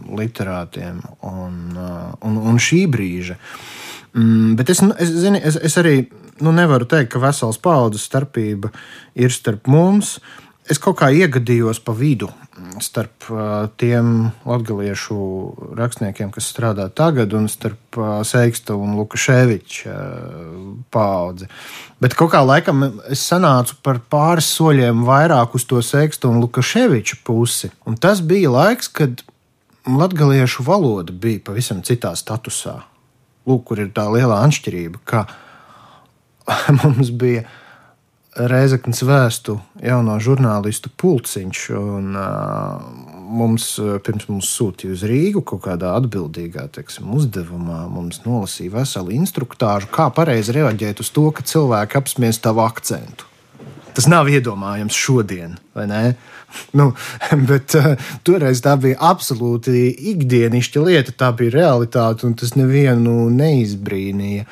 literātiem 0.06 1.02
un, 1.26 1.58
uh, 1.74 2.14
un, 2.26 2.38
un 2.52 2.62
šī 2.62 2.84
brīža. 2.90 3.38
Mm, 4.14 4.54
bet 4.58 4.70
es, 4.72 4.82
es, 5.02 5.12
zini, 5.24 5.42
es, 5.44 5.58
es 5.58 5.76
arī 5.80 5.96
nu, 6.42 6.52
nevaru 6.54 6.86
teikt, 6.88 7.10
ka 7.12 7.22
vesels 7.22 7.58
paudzes 7.62 8.06
starpība 8.08 8.72
ir 9.18 9.34
starp 9.34 9.68
mums. 9.70 10.18
Es 10.70 10.80
kaut 10.82 10.98
kā 11.00 11.08
iegadījos 11.14 11.80
pa 11.84 11.94
vidu 11.96 12.28
starp 12.82 13.26
tiem 13.78 14.30
latviešu 14.46 15.18
rakstniekiem, 15.78 16.30
kas 16.34 16.48
strādā 16.50 16.88
tagad, 16.90 17.32
un 17.36 17.46
starp 17.50 17.98
Seiksta 18.26 18.76
un 18.78 18.96
Lukaševiča 18.98 19.94
paudzi. 20.94 21.48
Bet 22.02 22.16
kaut 22.18 22.32
kā 22.34 22.42
laikam 22.44 22.84
es 23.10 23.22
sanācu 23.30 23.78
par 23.84 24.02
pāris 24.10 24.50
soļiem 24.58 25.04
vairāk 25.06 25.54
uz 25.58 25.66
to 25.70 25.82
Seiksta 25.84 26.30
un 26.30 26.42
Lukaševiča 26.42 27.20
pusi. 27.26 27.70
Un 27.86 27.98
tas 28.00 28.22
bija 28.22 28.50
laiks, 28.54 28.90
kad 28.90 29.22
latviešu 29.88 30.66
valoda 30.66 31.14
bija 31.14 31.44
pavisam 31.50 31.82
citā 31.86 32.14
statusā. 32.18 32.80
Lūk, 33.48 33.64
kur 33.70 33.80
ir 33.80 33.94
tā 33.96 34.04
lielā 34.12 34.42
atšķirība, 34.44 35.00
ka 35.08 35.24
mums 36.82 37.14
bija 37.14 37.46
Reizeknas 38.38 39.00
vēstu 39.02 39.56
jauno 39.82 40.14
žurnālistu 40.22 40.92
pulciņš. 41.00 41.62
Un, 41.74 42.12
uh, 42.14 43.08
mums 43.28 43.70
pirms 44.06 44.28
mums 44.30 44.50
sūtīja 44.54 44.94
uz 44.94 45.02
Rīgu 45.08 45.42
kaut 45.46 45.64
kādā 45.66 45.94
atbildīgā 45.98 46.68
teiksim, 46.76 47.10
uzdevumā. 47.18 47.84
Mums 47.90 48.22
nolasīja 48.26 48.76
veselu 48.76 49.16
instruktāžu, 49.18 49.90
kā 49.92 50.06
pareizi 50.14 50.54
reaģēt 50.56 51.02
uz 51.02 51.10
to, 51.14 51.26
ka 51.34 51.46
cilvēki 51.46 51.98
apspies 51.98 52.38
tavu 52.44 52.62
akcentu. 52.66 53.26
Tas 53.98 54.06
nav 54.06 54.30
iedomājams 54.30 54.94
šodien, 54.94 55.58
vai 55.74 55.88
ne? 55.90 56.02
Nu, 56.78 56.92
bet 57.50 57.74
uh, 57.76 57.90
toreiz 58.24 58.62
tā 58.64 58.72
bija 58.80 58.96
absolūti 59.10 59.90
ikdienišķa 60.14 60.84
lieta, 60.86 61.12
tā 61.12 61.28
bija 61.36 61.52
realitāte, 61.58 62.24
un 62.24 62.38
tas 62.38 62.54
nevienu 62.56 63.26
neizbrīnīja. 63.34 64.46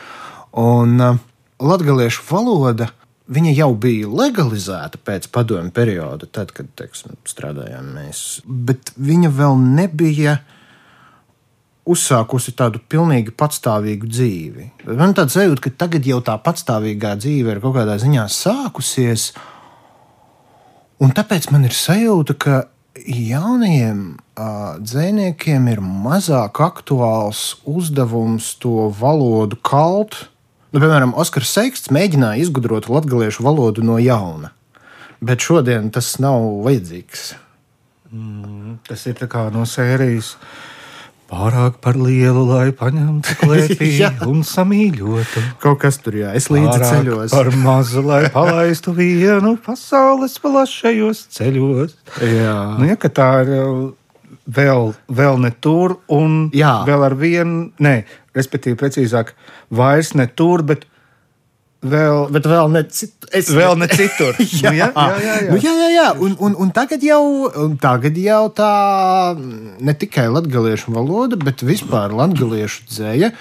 Un 0.60 1.00
uh, 1.00 1.22
latviešu 1.62 2.26
valoda 2.28 2.90
viņa 3.32 3.54
jau 3.56 3.70
bija 3.78 4.10
legalizēta 4.10 5.00
pēc 5.02 5.30
padomju 5.34 5.72
perioda, 5.74 6.28
tad, 6.30 6.52
kad 6.54 6.68
teiksim, 6.78 7.16
strādājām 7.26 7.94
mēs. 7.96 8.22
Bet 8.46 8.92
viņa 8.96 9.32
vēl 9.34 9.58
nebija 9.64 10.38
uzsākusi 11.86 12.54
tādu 12.58 12.80
pilnīgi 12.90 13.34
patstāvīgu 13.38 14.08
dzīvi. 14.10 14.70
Man 14.98 15.14
tāds 15.14 15.36
sajūta, 15.38 15.62
ka 15.66 15.74
tagad 15.84 16.06
jau 16.06 16.18
tā 16.24 16.34
patstāvīgā 16.42 17.14
dzīve 17.20 17.54
ir 17.54 17.62
kaut 17.62 17.76
kādā 17.78 17.98
ziņā 18.02 18.26
sākusies. 18.32 19.30
Un 21.02 21.12
tāpēc 21.14 21.50
man 21.54 21.66
ir 21.68 21.76
sajūta, 21.76 22.34
ka 22.34 22.62
jaunajiem 23.06 24.00
uh, 24.16 24.78
dziniekiem 24.80 25.68
ir 25.70 25.82
mazāk 25.84 26.58
aktuāls 26.64 27.60
uzdevums 27.68 28.54
to 28.62 28.88
valodu 28.98 29.58
kalt 29.62 30.24
Nu, 30.76 30.80
piemēram, 30.82 31.14
Oskars 31.16 31.54
Seiksts 31.56 31.88
mēģināja 31.88 32.36
izgudrot 32.42 32.90
latviešu 32.92 33.40
valodu 33.46 33.80
no 33.80 33.94
jauna, 33.96 34.50
bet 35.24 35.40
šodien 35.40 35.86
tas 35.88 36.10
nav 36.20 36.42
vajadzīgs. 36.66 37.30
Mm, 38.12 38.74
tas 38.84 39.06
ir 39.08 39.22
no 39.54 39.64
sērijas. 39.64 40.34
Pārāk 41.32 41.80
par 41.80 41.96
lielu, 41.96 42.44
lai 42.50 42.74
paņemtu 42.76 43.38
klēpī 43.40 43.88
un 44.28 44.44
samīļotu. 44.44 45.46
Kaut 45.64 45.80
kas 45.80 45.96
tur 45.96 46.20
jā, 46.20 46.36
es 46.36 46.50
līdzi 46.52 46.68
Pārāk 46.68 46.92
ceļos. 46.92 47.32
Par 47.32 47.50
mazu, 47.56 48.04
lai 48.04 48.26
palaistu 48.36 48.92
vienu 48.92 49.56
pasaules 49.56 50.36
plašajos 50.44 51.24
ceļos. 51.38 51.96
Jā, 52.20 52.58
nu, 52.76 52.92
ja, 52.92 53.00
tā 53.00 53.30
ir 53.48 53.56
vēl, 54.46 54.92
vēl 55.08 55.40
ne 55.42 55.52
tur, 55.60 55.98
un 56.12 56.50
Jā. 56.54 56.80
vēl 56.86 57.06
ar 57.08 57.16
vienu, 57.18 57.70
ne, 57.82 57.96
respektīvi, 58.36 58.78
precīzāk, 58.78 59.32
vairs 59.74 60.12
ne 60.18 60.28
tur, 60.28 60.62
bet 60.66 60.86
vēl, 61.86 62.26
bet 62.34 62.46
vēl 62.50 62.70
ne, 62.74 62.84
cit, 62.90 63.14
es, 63.34 63.50
vēl 63.54 63.76
ne 63.80 63.88
citur. 63.90 64.38
jā, 64.62 64.70
nu, 64.70 64.78
jā, 64.78 64.90
jā, 64.94 65.08
jā, 65.24 65.34
jā. 65.46 65.50
Nu, 65.50 65.58
jā, 65.62 65.74
jā, 65.74 65.90
jā. 65.94 66.06
Un, 66.22 66.38
un, 66.38 66.56
un 66.62 66.72
tagad, 66.74 67.02
jau, 67.06 67.22
un 67.66 67.76
tagad 67.82 68.18
jau 68.20 68.44
tā 68.54 68.70
ne 69.36 69.96
tikai 69.98 70.28
latviešu 70.30 70.94
valoda, 70.94 71.38
bet 71.40 71.66
vispār 71.66 72.14
latviešu 72.16 72.88
dzēja. 72.92 73.34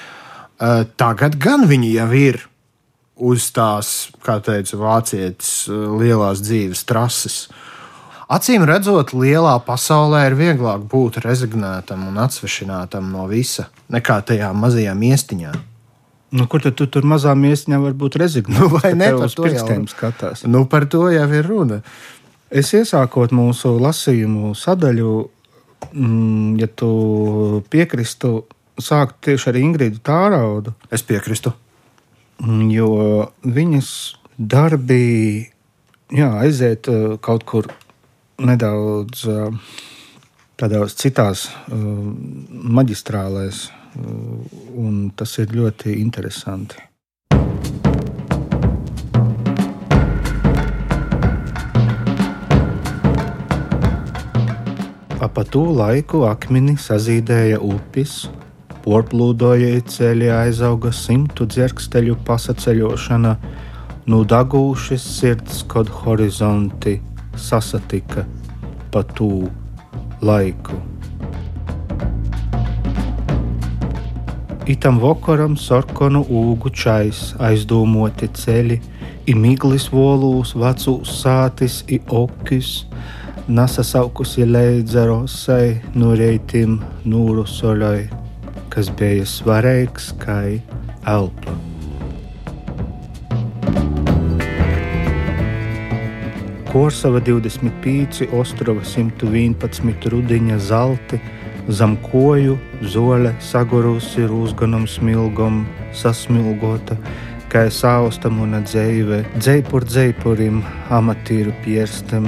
Tagad 0.96 1.40
gan 1.42 1.66
viņi 1.68 1.96
jau 1.98 2.10
ir 2.16 2.42
uz 3.16 3.48
tās, 3.56 4.12
kā 4.24 4.42
teica 4.44 4.78
vācietis, 4.80 5.66
lielās 5.72 6.42
dzīves 6.44 6.84
trases. 6.88 7.46
Uh, 7.46 7.75
Acīm 8.26 8.64
redzot, 8.66 9.12
lielā 9.14 9.54
pasaulē 9.62 10.24
ir 10.32 10.36
vieglāk 10.40 10.88
būt 10.90 11.20
rezignētam 11.22 12.08
un 12.10 12.18
atsvešinātam 12.24 13.12
no 13.14 13.28
visa 13.30 13.68
nekā 13.94 14.18
tajā 14.26 14.50
mazajā 14.58 14.96
miestiņā. 14.98 15.52
Nu, 16.36 16.48
kur 16.50 16.64
tad 16.66 16.74
tu 16.80 16.88
tur 16.90 17.06
mazā 17.06 17.36
miestiņā 17.38 17.78
var 17.84 17.94
būt 17.94 18.18
rezignēts? 18.18 18.60
Nu, 18.66 18.72
vai 18.74 18.96
ne 18.98 19.12
par 19.14 19.30
to 19.30 19.46
jau 19.46 19.78
skatās? 19.92 20.42
Nu, 20.50 20.64
par 20.66 20.88
to 20.90 21.06
jau 21.14 21.28
ir 21.38 21.46
runa. 21.46 21.80
Es 22.50 22.74
iesākot 22.74 23.34
mūsu 23.36 23.76
lasījumu 23.78 24.56
sadaļu, 24.58 25.14
mm, 25.92 26.58
ja 26.64 26.72
tu 26.82 26.90
piekristu, 27.70 28.34
sākt 28.82 29.22
tieši 29.30 29.52
ar 29.54 29.62
Ingridu 29.62 30.02
Tāraudu. 30.02 30.74
Es 30.90 31.06
piekrītu. 31.06 31.54
Mm, 32.42 32.68
jo 32.74 32.90
viņas 33.46 33.90
darbi 34.36 35.46
jā, 36.10 36.34
aiziet 36.42 36.90
eh, 36.92 37.18
kaut 37.22 37.46
kur 37.48 37.70
nedaudz 38.42 39.24
tādās 40.60 40.96
citās 41.00 41.48
maģistrālēs, 41.70 43.70
un 44.76 45.12
tas 45.16 45.38
ir 45.40 45.56
ļoti 45.56 45.96
interesanti. 46.02 46.82
Ap 55.26 55.40
to 55.50 55.64
laiku 55.74 56.22
akmeni 56.28 56.76
sazīdēja 56.80 57.58
upes, 57.64 58.28
porplūdoja 58.84 59.80
ceļi, 59.90 60.28
aizauga 60.30 60.92
simtu 60.94 61.48
dzirksteļu 61.50 62.20
pasaceļošana, 62.28 63.32
nu 64.12 64.22
dagūšas 64.30 65.08
sirds 65.18 65.64
kod 65.72 65.90
horizonti 66.04 67.00
sasatika 67.38 68.26
pa 68.92 69.04
tū 69.16 69.48
laiku. 70.22 70.78
Itam 74.66 74.98
vakaram 74.98 75.54
sarkanu 75.62 76.24
ūgu 76.26 76.72
čais, 76.74 77.36
aizdomoti 77.38 78.32
ceļi, 78.34 78.80
i 79.30 79.36
miglis 79.38 79.92
volūs, 79.94 80.56
vecūs 80.58 81.12
sātis, 81.20 81.84
i 81.86 82.00
okis, 82.10 82.72
nasasaukusi 83.46 84.48
leidzerosai, 84.50 85.70
no 85.94 86.16
reitim 86.18 86.80
nūru 87.06 87.46
soļai, 87.46 88.08
kas 88.74 88.90
bija 88.98 89.30
svarīgs 89.30 90.10
kai 90.26 90.60
elpa. 91.06 91.75
Korsava 96.76 97.22
25, 97.24 98.26
Ostrova 98.36 98.82
111, 98.84 100.10
Rudiņa 100.12 100.58
zelti, 100.60 101.22
zem 101.72 101.94
koju, 102.04 102.58
zole 102.84 103.30
sagurusi 103.40 104.26
rūsganam 104.28 104.84
smilgam, 104.84 105.62
sasmilgota, 105.96 106.98
kā 107.48 107.62
saustam 107.72 108.42
un 108.44 108.58
dzēve, 108.66 109.22
dzēpur 109.38 109.88
dzēpurim, 109.88 110.60
amatīru 110.92 111.56
pierstam, 111.64 112.28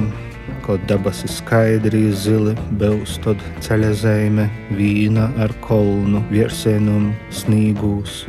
kaut 0.64 0.88
dabas 0.88 1.26
ir 1.28 1.36
skaidri 1.36 2.06
zili, 2.16 2.56
beustod 2.80 3.44
ceļa 3.68 3.92
zeme, 4.00 4.48
vīna 4.80 5.28
ar 5.44 5.52
kolnu, 5.68 6.24
virsēnum, 6.32 7.12
snīgūs, 7.44 8.24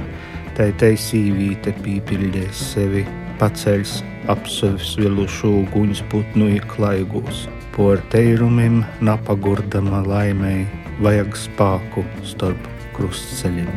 tai 0.59 0.73
taisīvīte 0.83 1.79
pīpildēs 1.79 2.67
sevi, 2.75 3.07
paceļs 3.39 4.01
apsevis 4.33 4.97
vilušu 5.01 5.53
uguņas 5.63 6.03
putnu 6.13 6.51
ieklaigūs. 6.57 7.47
Por 7.77 8.03
teirumim 8.13 8.83
napagurdama 9.05 10.03
laimēji 10.07 10.67
vajag 11.05 11.39
spāku 11.39 12.05
starp 12.27 12.71
krustceļiem. 12.97 13.71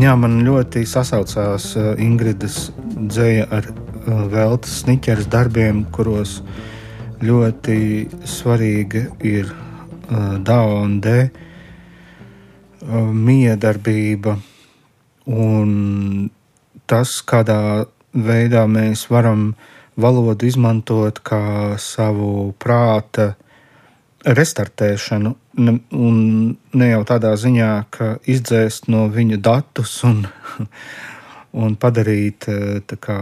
Jā, 0.00 0.14
man 0.16 0.40
ļoti 0.46 0.86
sasaucās 0.88 1.74
uh, 1.76 1.92
Ingridas 2.00 2.70
dzēja 2.96 3.44
ar 3.52 3.66
veltas 4.32 4.82
sniķeres 4.84 5.28
darbiem, 5.30 5.84
kuros 5.94 6.40
ļoti 7.20 8.08
svarīga 8.24 9.06
ir 9.26 9.50
uh, 9.50 10.38
DAO 10.42 10.80
un 10.84 11.00
D 11.04 11.16
uh, 11.24 11.30
miedarbība 13.12 14.38
un 15.30 16.30
tas, 16.90 17.20
kādā 17.22 17.86
veidā 18.14 18.64
mēs 18.66 19.06
varam 19.10 19.52
valodu 20.00 20.48
izmantot 20.48 21.20
kā 21.26 21.76
savu 21.78 22.52
prāta 22.58 23.34
restartēšanu, 24.24 25.32
un 25.60 26.16
ne 26.76 26.88
jau 26.90 27.00
tādā 27.08 27.32
ziņā, 27.40 27.70
ka 27.92 28.14
izdzēst 28.28 28.90
no 28.92 29.06
viņa 29.12 29.40
datus 29.44 29.94
un, 30.08 30.24
un 31.64 31.76
padarīt 31.80 32.48
eh, 32.52 32.96
kā, 33.00 33.18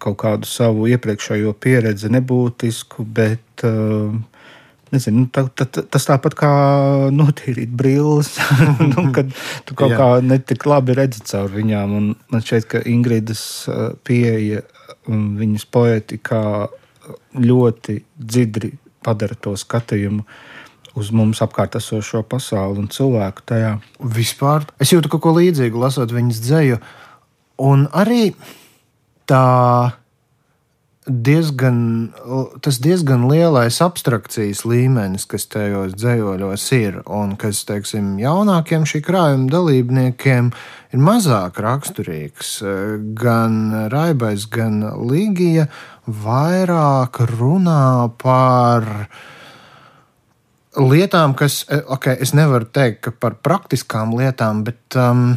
kaut 0.00 0.18
kādu 0.22 0.48
savu 0.48 0.88
iepriekšējo 0.90 1.54
pieredzi 1.60 2.10
nebūtisku, 2.12 3.04
bet 3.04 3.64
uh, 3.68 4.16
Nezinu, 4.90 5.28
tā, 5.30 5.44
tā, 5.54 5.68
tas 5.70 6.02
tāpat 6.02 6.34
kā 6.34 6.50
notīrīt 7.14 7.70
brilles, 7.78 8.32
nu, 8.90 9.04
kad 9.14 9.30
tu 9.68 9.76
kaut 9.78 9.94
Jā. 9.94 9.98
kā 10.00 10.08
netik 10.26 10.66
labi 10.66 10.96
redzi 10.98 11.22
caur 11.30 11.46
viņām. 11.54 11.92
Un 11.94 12.08
man 12.32 12.42
šķiet, 12.42 12.66
ka 12.72 12.82
Ingridas 12.90 13.42
uh, 13.70 13.92
pieeja 14.06 14.64
un 15.10 15.36
viņas 15.38 15.68
poetikā 15.70 16.42
ļoti 17.38 18.00
dzidri 18.18 18.72
padara 19.06 19.38
to 19.38 19.54
skatījumu 19.58 20.26
uz 20.98 21.12
mums 21.14 21.38
apkārt 21.44 21.78
esošo 21.78 22.24
pasauli 22.26 22.82
un 22.82 22.90
cilvēku 22.90 23.46
tajā. 23.46 23.76
Vispār 24.02 24.66
es 24.82 24.90
jūtu 24.90 25.12
kaut 25.12 25.22
ko 25.22 25.36
līdzīgu, 25.38 25.78
lasot 25.86 26.10
viņas 26.10 26.42
dzēju. 26.42 26.80
Un 27.62 27.86
arī 27.94 28.32
tā 29.30 29.46
diezgan, 31.10 32.10
tas 32.62 32.78
diezgan 32.82 33.26
lielais 33.30 33.80
abstrakcijas 33.82 34.62
līmenis, 34.68 35.26
kas 35.30 35.46
tajos 35.50 35.94
dzējoļos 35.98 36.66
ir, 36.76 37.00
un 37.06 37.34
kas, 37.40 37.62
teiksim, 37.68 38.14
jaunākiem 38.20 38.86
šī 38.88 39.02
krājuma 39.06 39.50
dalībniekiem 39.52 40.52
ir 40.94 41.02
mazāk 41.02 41.60
raksturīgs. 41.64 42.58
Gan 43.18 43.58
Raibais, 43.92 44.46
gan 44.50 44.82
Līgija 45.10 45.68
vairāk 46.06 47.22
runā 47.32 48.10
par 48.20 48.86
lietām, 50.78 51.34
kas, 51.38 51.64
ok, 51.70 52.12
es 52.20 52.34
nevaru 52.36 52.68
teikt, 52.70 53.02
ka 53.06 53.14
par 53.16 53.40
praktiskām 53.42 54.14
lietām, 54.18 54.62
bet 54.68 54.98
um, 54.98 55.32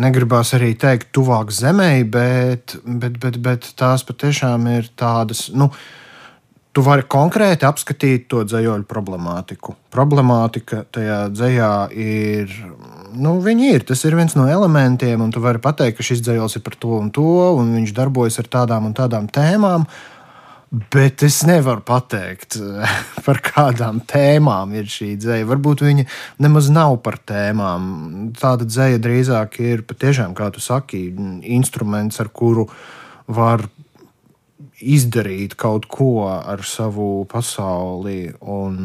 negribās 0.00 0.54
arī 0.56 0.72
teikt, 0.78 1.12
tuvāk 1.16 1.52
zemē, 1.54 1.90
bet, 2.12 2.76
bet, 2.84 3.20
bet, 3.22 3.38
bet 3.42 3.70
tās 3.78 4.06
patiešām 4.06 4.68
ir 4.78 4.90
tādas. 4.96 5.48
Nu, 5.54 5.72
Tu 6.76 6.82
vari 6.84 7.06
konkrēti 7.08 7.64
apskatīt 7.64 8.26
to 8.28 8.42
dzīslu 8.44 8.84
problemātiku. 8.84 9.72
Problemātika 9.88 10.82
tajā 10.92 11.22
dzējā 11.32 11.68
ir, 11.96 12.52
nu, 13.16 13.38
viņi 13.40 13.70
ir. 13.78 13.86
Tas 13.88 14.04
ir 14.04 14.12
viens 14.18 14.36
no 14.36 14.44
elementiem, 14.44 15.22
un 15.24 15.32
tu 15.32 15.40
vari 15.40 15.56
pateikt, 15.64 15.96
ka 15.96 16.04
šis 16.04 16.20
dzīsls 16.26 16.58
ir 16.58 16.64
par 16.66 16.76
to 16.76 16.98
un 16.98 17.08
to, 17.16 17.24
un 17.56 17.72
viņš 17.78 17.94
darbojas 17.96 18.36
ar 18.42 18.50
tādām 18.58 18.90
un 18.90 18.92
tādām 18.98 19.24
tēmām. 19.32 19.88
Uh, 19.88 20.15
Bet 20.70 21.22
es 21.22 21.38
nevaru 21.46 21.84
pateikt, 21.86 22.56
par 23.26 23.40
kādām 23.44 24.00
tēmām 24.08 24.74
ir 24.74 24.90
šī 24.90 25.12
dzēja. 25.22 25.46
Varbūt 25.46 25.84
viņa 25.86 26.06
nemaz 26.42 26.70
nav 26.74 26.98
par 27.06 27.20
tēmām. 27.22 28.32
Tāda 28.38 28.66
dzēja 28.66 29.00
drīzāk 29.02 29.60
ir 29.62 29.86
patiešām, 29.86 30.34
kā 30.38 30.50
tu 30.54 30.62
saki, 30.64 31.06
instruments, 31.56 32.18
ar 32.22 32.32
kuru 32.34 32.66
var 33.26 33.62
izdarīt 34.76 35.54
kaut 35.56 35.86
ko 35.88 36.26
ar 36.28 36.60
savu 36.66 37.24
pasauli 37.30 38.26
un 38.40 38.76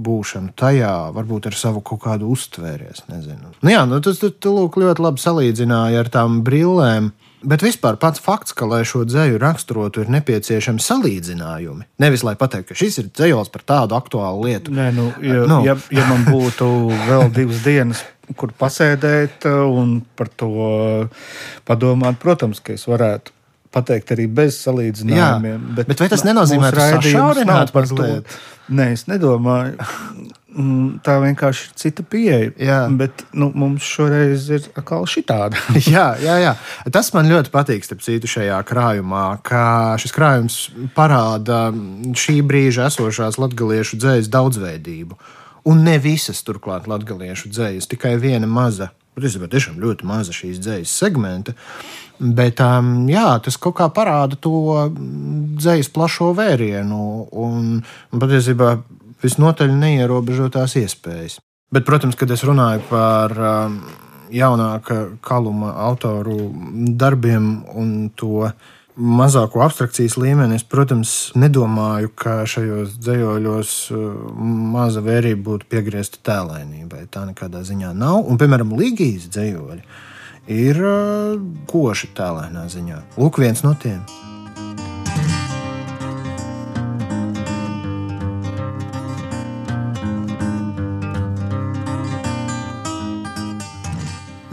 būšanu 0.00 0.54
tajā, 0.56 0.94
varbūt 1.14 1.50
ar 1.50 1.56
savu 1.58 1.82
kaut 1.84 2.04
kādu 2.06 2.30
uztvērties. 2.32 3.04
Nu, 3.10 3.72
jā, 3.72 3.82
nu, 3.88 4.00
tas 4.04 4.20
tu, 4.22 4.30
tu, 4.30 4.54
lūk, 4.56 4.78
ļoti 4.80 5.04
labi 5.04 5.22
salīdzināja 5.22 6.04
ar 6.04 6.12
tām 6.12 6.40
brillēm. 6.46 7.10
Bet 7.40 7.62
vispār 7.64 7.96
pats 8.00 8.20
fakts, 8.20 8.52
ka, 8.56 8.66
lai 8.68 8.82
šo 8.84 9.06
dzēju 9.08 9.38
raksturotu, 9.40 10.04
ir 10.04 10.12
nepieciešami 10.12 10.82
salīdzinājumi. 10.84 11.86
Nevis 12.02 12.24
lai 12.26 12.34
pateiktu, 12.40 12.72
ka 12.72 12.76
šis 12.76 13.00
ir 13.00 13.08
dzējos 13.08 13.48
par 13.54 13.64
tādu 13.64 13.96
aktuālu 13.96 14.44
lietu. 14.48 14.74
Nē, 14.76 14.90
nu, 14.96 15.08
ja, 15.24 15.42
nu. 15.48 15.60
Ja, 15.64 15.76
ja 15.94 16.06
man 16.10 16.26
būtu 16.28 16.68
vēl 17.08 17.30
divas 17.36 17.62
dienas, 17.64 18.04
kur 18.36 18.52
pasēdēt 18.56 19.48
un 19.48 20.00
par 20.20 20.28
to 20.36 20.50
padomāt, 21.68 22.20
protams, 22.20 22.60
ka 22.64 22.76
es 22.76 22.84
varētu 22.90 23.32
pateikt 23.72 24.12
arī 24.12 24.26
bez 24.26 24.58
salīdzinājumiem. 24.66 25.56
Jā, 25.56 25.74
bet, 25.78 25.90
bet 25.92 26.02
vai 26.02 26.10
tas 26.12 26.26
nenozīmē, 26.26 26.72
ka 26.74 26.90
tas 26.98 27.08
ir 27.08 27.72
par 27.72 27.88
to? 27.88 28.10
Nē, 28.70 28.92
es 28.98 29.06
nedomāju. 29.10 29.78
Mm, 30.60 30.98
tā 31.04 31.14
vienkārši 31.22 31.66
ir 31.66 31.74
cita 31.80 32.04
pieeja. 32.04 32.50
Jā. 32.60 32.78
Bet 33.00 33.24
nu, 33.36 33.50
mums 33.56 33.86
šoreiz 33.86 34.48
ir 34.52 34.66
atkal 34.76 35.06
šī 35.08 35.22
tāda. 35.28 35.60
jā, 35.94 36.06
jā, 36.20 36.36
jā. 36.42 36.54
Tas 36.92 37.12
man 37.14 37.30
ļoti 37.30 37.52
patīk, 37.54 37.86
starp 37.86 38.04
citu, 38.04 38.30
šajā 38.30 38.58
krājumā, 38.68 39.24
ka 39.46 39.62
šis 40.00 40.14
krājums 40.16 40.60
parāda 40.96 41.68
šī 42.18 42.40
brīža 42.46 42.90
esošās 42.90 43.40
latviešu 43.40 44.00
dzīslu 44.00 44.34
daudzveidību. 44.36 45.20
Un 45.70 45.84
ne 45.84 45.96
visas 46.00 46.40
turklāt 46.44 46.88
latviešu 46.90 47.52
dzīslas, 47.52 47.88
tikai 47.90 48.16
viena 48.20 48.48
maza. 48.48 48.90
Ir 49.20 49.26
tiešām 49.52 49.80
ļoti 49.82 50.06
maza 50.08 50.32
šīs 50.32 50.60
dzīslas 50.62 50.92
segmenta. 51.02 51.56
Bet 52.20 52.60
um, 52.60 53.08
jā, 53.08 53.26
tas 53.44 53.56
kaut 53.60 53.78
kā 53.78 53.88
parāda 53.92 54.36
to 54.36 54.88
dzīslu 54.92 55.94
plašo 55.96 56.30
vērienu. 56.36 57.00
Un, 57.32 57.78
un 57.80 58.22
patiesībā 58.22 58.74
visnotaļ 59.22 59.72
neierobežotās 59.76 60.76
iespējas. 60.80 61.38
Bet, 61.70 61.86
protams, 61.86 62.18
kad 62.18 62.30
es 62.34 62.42
runāju 62.46 62.82
par 62.88 63.34
um, 63.36 63.78
jaunāka 64.34 65.04
kaluma 65.22 65.74
autoru 65.86 66.50
darbiem 66.98 67.60
un 67.78 68.10
to 68.18 68.48
mazāko 69.00 69.62
abstrakcijas 69.64 70.16
līmeni, 70.20 70.58
es, 70.58 70.64
protams, 70.66 71.30
nedomāju, 71.38 72.10
ka 72.18 72.40
šajos 72.50 72.96
dzējoļos 72.98 73.74
uh, 73.94 74.08
maza 74.74 75.02
vērība 75.04 75.46
būtu 75.46 75.70
piegriezta 75.70 76.22
tēlēnībai. 76.26 77.06
Tā 77.14 77.24
nekādā 77.30 77.62
ziņā 77.66 77.94
nav. 77.96 78.24
Un, 78.24 78.40
piemēram, 78.40 78.74
Ligijas 78.80 79.30
dzējoļi 79.30 79.84
ir 80.50 80.82
uh, 80.82 81.38
koši 81.70 82.10
tēlēnā 82.18 82.66
ziņā. 82.72 83.04
Lūk, 83.20 83.38
viens 83.44 83.62
no 83.66 83.76
tiem. 83.78 84.02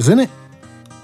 Zini, 0.08 0.24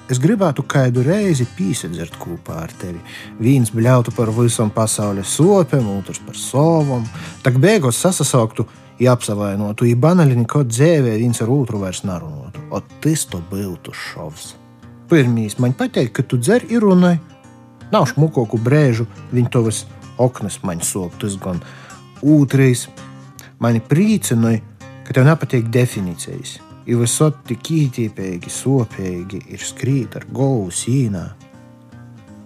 es 0.08 0.20
gribētu 0.24 0.63
kādu 0.70 1.02
reizi 1.04 1.44
pīsedzert 1.58 2.13
kopā 2.22 2.62
ar 2.62 2.72
tevi. 2.80 3.02
Viens 3.44 3.74
bļautu 3.76 4.13
par 4.16 4.32
visam 4.32 4.72
pasaules 4.72 5.34
sopēm, 5.36 5.89
otrs 5.98 6.22
par 6.24 6.39
sovam, 6.39 7.04
tak 7.44 7.60
beigās 7.60 8.00
sasauktu, 8.00 8.63
apsavainotu, 9.12 9.89
ja 9.89 10.00
banāli 10.00 10.38
neko 10.39 10.63
dzēvē 10.70 11.18
viens 11.20 11.44
ar 11.44 11.52
otru 11.52 11.84
vairs 11.84 12.06
narunotu. 12.08 12.63
O 12.72 12.80
tas 13.04 13.26
to 13.28 13.44
būtu 13.52 13.92
šovs. 13.92 14.54
Pirmīs 15.12 15.60
man 15.60 15.76
pateikt, 15.76 16.16
ka 16.16 16.24
tu 16.24 16.39
dzer 16.39 16.63
ir 16.72 16.88
runai. 16.88 17.18
Nav 17.92 18.08
šmukoku 18.13 18.62
brēžu, 18.63 19.10
viņa 19.36 19.52
tovas 19.52 19.84
oknas 20.16 20.62
man 20.63 20.80
soktas 20.80 21.36
gan. 21.36 21.60
Otrais 22.24 22.88
mani 23.60 23.84
priecināja, 23.84 24.63
ka 25.04 25.18
tev 25.18 25.28
nepatīk 25.28 25.68
definīcijas 25.68 26.62
i 26.86 26.98
visot 27.00 27.43
tik 27.48 27.69
ītīpīgi, 27.72 28.52
sopīgi 28.52 29.41
ir 29.54 29.63
skrīt 29.63 30.17
ar 30.19 30.28
galvu 30.32 30.72
sīnā. 30.74 31.24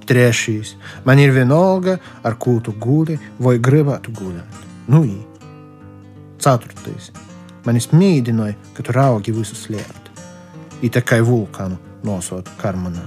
Trešais, 0.08 0.76
man 1.06 1.20
ir 1.20 1.34
vienalga, 1.36 1.98
ar 2.24 2.38
ko 2.40 2.58
tu 2.64 2.72
guli 2.80 3.18
vai 3.44 3.58
gribētu 3.60 4.14
gulēt. 4.16 4.62
Nu, 4.88 5.04
ī. 5.04 5.18
Ceturtais, 6.40 7.12
man 7.66 7.80
izmīdināja, 7.80 8.56
ka 8.78 8.86
tu 8.88 8.96
raugi 8.96 9.36
visu 9.36 9.58
slēpt. 9.58 10.14
I 10.86 10.94
tikai 10.94 11.20
vulkānu 11.26 11.76
nosot 12.08 12.48
karmanā. 12.62 13.04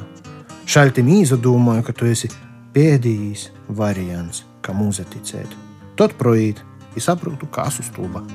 Šaltim 0.69 1.09
izdomāju, 1.15 1.87
ka 1.87 1.97
tu 1.97 2.11
esi 2.11 2.29
pēdējais 2.75 3.49
variants, 3.81 4.45
kam 4.63 4.85
uzticēt. 4.85 5.57
Tad 5.97 6.19
projīt, 6.21 6.61
es 6.95 7.09
saprotu, 7.09 7.49
kas 7.51 7.81
uz 7.81 7.89
stūba. 7.89 8.27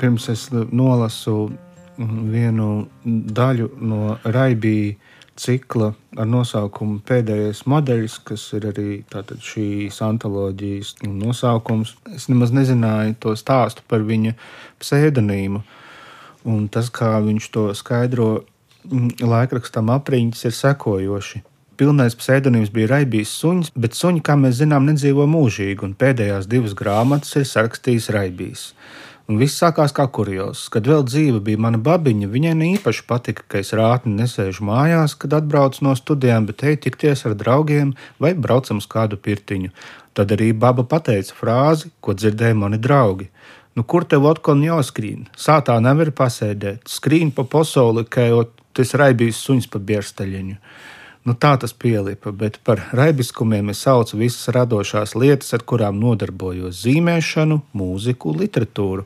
Pirms 0.00 0.28
es 0.32 0.48
nolasu 0.52 1.50
vienu 1.98 2.86
daļu 3.04 3.70
no 3.82 4.16
Raibija 4.24 4.96
cikla 5.38 5.92
ar 6.18 6.26
nosaukumu 6.26 7.00
Pēdējais 7.06 7.64
modelis, 7.70 8.18
kas 8.26 8.44
ir 8.58 8.68
arī 8.72 9.02
šīs 9.44 10.00
antoloģijas 10.04 10.96
nosaukums. 11.06 11.94
Es 12.14 12.28
nemaz 12.30 12.54
nezināju 12.54 13.18
to 13.22 13.34
stāstu 13.38 13.84
par 13.88 14.02
viņa 14.06 14.34
pseidonīmu. 14.82 15.62
Un 16.48 16.66
tas, 16.72 16.90
kā 16.90 17.18
viņš 17.22 17.50
to 17.54 17.68
skaidro 17.76 18.30
laikrakstam 19.20 19.90
apriņķis, 19.94 20.44
ir 20.48 20.56
sekojoši. 20.56 21.42
Pilnais 21.78 22.16
pseidonīms 22.18 22.72
bija 22.74 22.90
Raibijs 22.90 23.30
suņš, 23.38 23.70
bet 23.78 23.94
suņi, 23.94 24.22
kā 24.26 24.34
mēs 24.38 24.56
zinām, 24.58 24.88
nedzīvo 24.88 25.28
mūžīgi, 25.30 25.84
un 25.86 25.94
pēdējās 25.98 26.48
divas 26.50 26.74
grāmatas 26.78 27.36
ir 27.38 27.46
sarakstījis 27.46 28.08
Raibijs. 28.14 28.72
Un 29.28 29.36
viss 29.36 29.58
sākās 29.60 29.92
kā 29.92 30.06
kurjos. 30.08 30.62
Kad 30.72 30.86
vēl 30.88 31.02
dzīva 31.04 31.42
bija 31.44 31.60
mana 31.60 31.76
babiņa, 31.84 32.30
viņai 32.32 32.52
ne 32.56 32.68
īpaši 32.78 33.02
patika, 33.10 33.42
ka 33.44 33.58
es 33.60 33.74
rātni 33.76 34.14
nesēžu 34.16 34.64
mājās, 34.64 35.12
kad 35.20 35.34
atbraucu 35.36 35.84
no 35.84 35.92
studijām, 35.98 36.46
bet 36.48 36.64
eju 36.64 36.78
tikties 36.86 37.26
ar 37.28 37.34
draugiem 37.36 37.90
vai 38.24 38.30
braucam 38.32 38.80
uz 38.80 38.86
kādu 38.88 39.18
pirtiņu. 39.20 39.68
Tad 40.16 40.32
arī 40.32 40.54
baba 40.56 40.86
pateica 40.88 41.36
frāzi, 41.36 41.90
ko 42.00 42.16
dzirdēja 42.16 42.56
mani 42.56 42.80
draugi. 42.80 43.28
Nu, 43.76 43.84
kur 43.84 44.08
tev 44.08 44.24
atkal 44.32 44.64
jāskrien? 44.64 45.28
Sātā 45.36 45.76
nevar 45.84 46.08
pasēdēt, 46.16 46.88
skrīn 46.88 47.28
pa 47.36 47.44
pasauli, 47.44 48.08
ka 48.08 48.24
jau 48.30 48.46
tas 48.72 48.96
raibīs 48.96 49.44
suņs 49.44 49.68
pa 49.68 49.76
bierstaļiņu. 49.92 50.56
Nu, 51.28 51.34
tā 51.36 51.50
tas 51.60 51.74
pielipa, 51.76 52.30
bet 52.32 52.54
par 52.64 52.80
raibiskumiem 52.96 53.68
es 53.68 53.82
saucu 53.84 54.16
visas 54.16 54.48
radošās 54.54 55.12
lietas, 55.12 55.50
ar 55.52 55.60
kurām 55.60 55.98
nodarbojos- 56.00 56.78
zīmēšanu, 56.86 57.58
mūziku, 57.76 58.32
literatūru. 58.32 59.04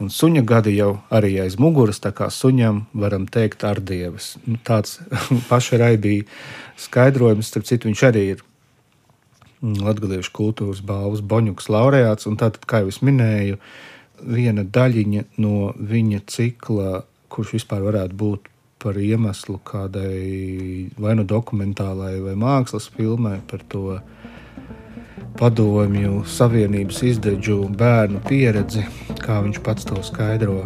Un 0.00 0.08
suņa 0.08 0.42
gadi 0.46 0.72
jau 0.78 1.02
arī 1.12 1.34
aiz 1.42 1.58
muguras, 1.60 2.00
tā 2.00 2.14
kā 2.16 2.30
suņam 2.32 2.86
varam 2.94 3.26
teikt, 3.26 3.64
ar 3.64 3.76
dievas. 3.76 4.38
Nu, 4.46 4.56
tāds 4.64 5.00
paša 5.50 5.76
raibīja 5.82 6.24
skaidrojums, 6.78 7.50
starp 7.52 7.66
citu, 7.68 7.90
viņš 7.90 8.04
arī 8.08 8.24
ir 8.30 8.40
Latvijas 9.60 10.30
kultūras 10.32 10.80
balvas 10.80 11.20
Boņuks 11.20 11.68
laureāts. 11.68 12.24
Tātad, 12.24 12.64
kā 12.64 12.80
jau 12.80 12.88
es 12.88 13.02
minēju, 13.04 13.58
viena 14.24 14.64
daļiņa 14.64 15.26
no 15.36 15.74
viņa 15.76 16.22
cikla, 16.26 17.04
kurš 17.28 17.52
vispār 17.58 17.84
varētu 17.84 18.16
būt 18.16 18.48
par 18.80 18.96
iemeslu 18.96 19.58
kādai 19.64 20.88
vai 20.98 21.12
nu 21.18 21.24
dokumentālai 21.28 22.14
vai 22.24 22.32
mākslas 22.38 22.88
filmai 22.94 23.36
par 23.50 23.60
to 23.68 23.98
padomju 25.40 26.24
savienības 26.28 27.02
izdevģu 27.12 27.58
bērnu 27.80 28.22
pieredzi, 28.26 28.86
kā 29.20 29.38
viņš 29.44 29.60
pats 29.64 29.86
to 29.88 30.00
skaidro. 30.04 30.64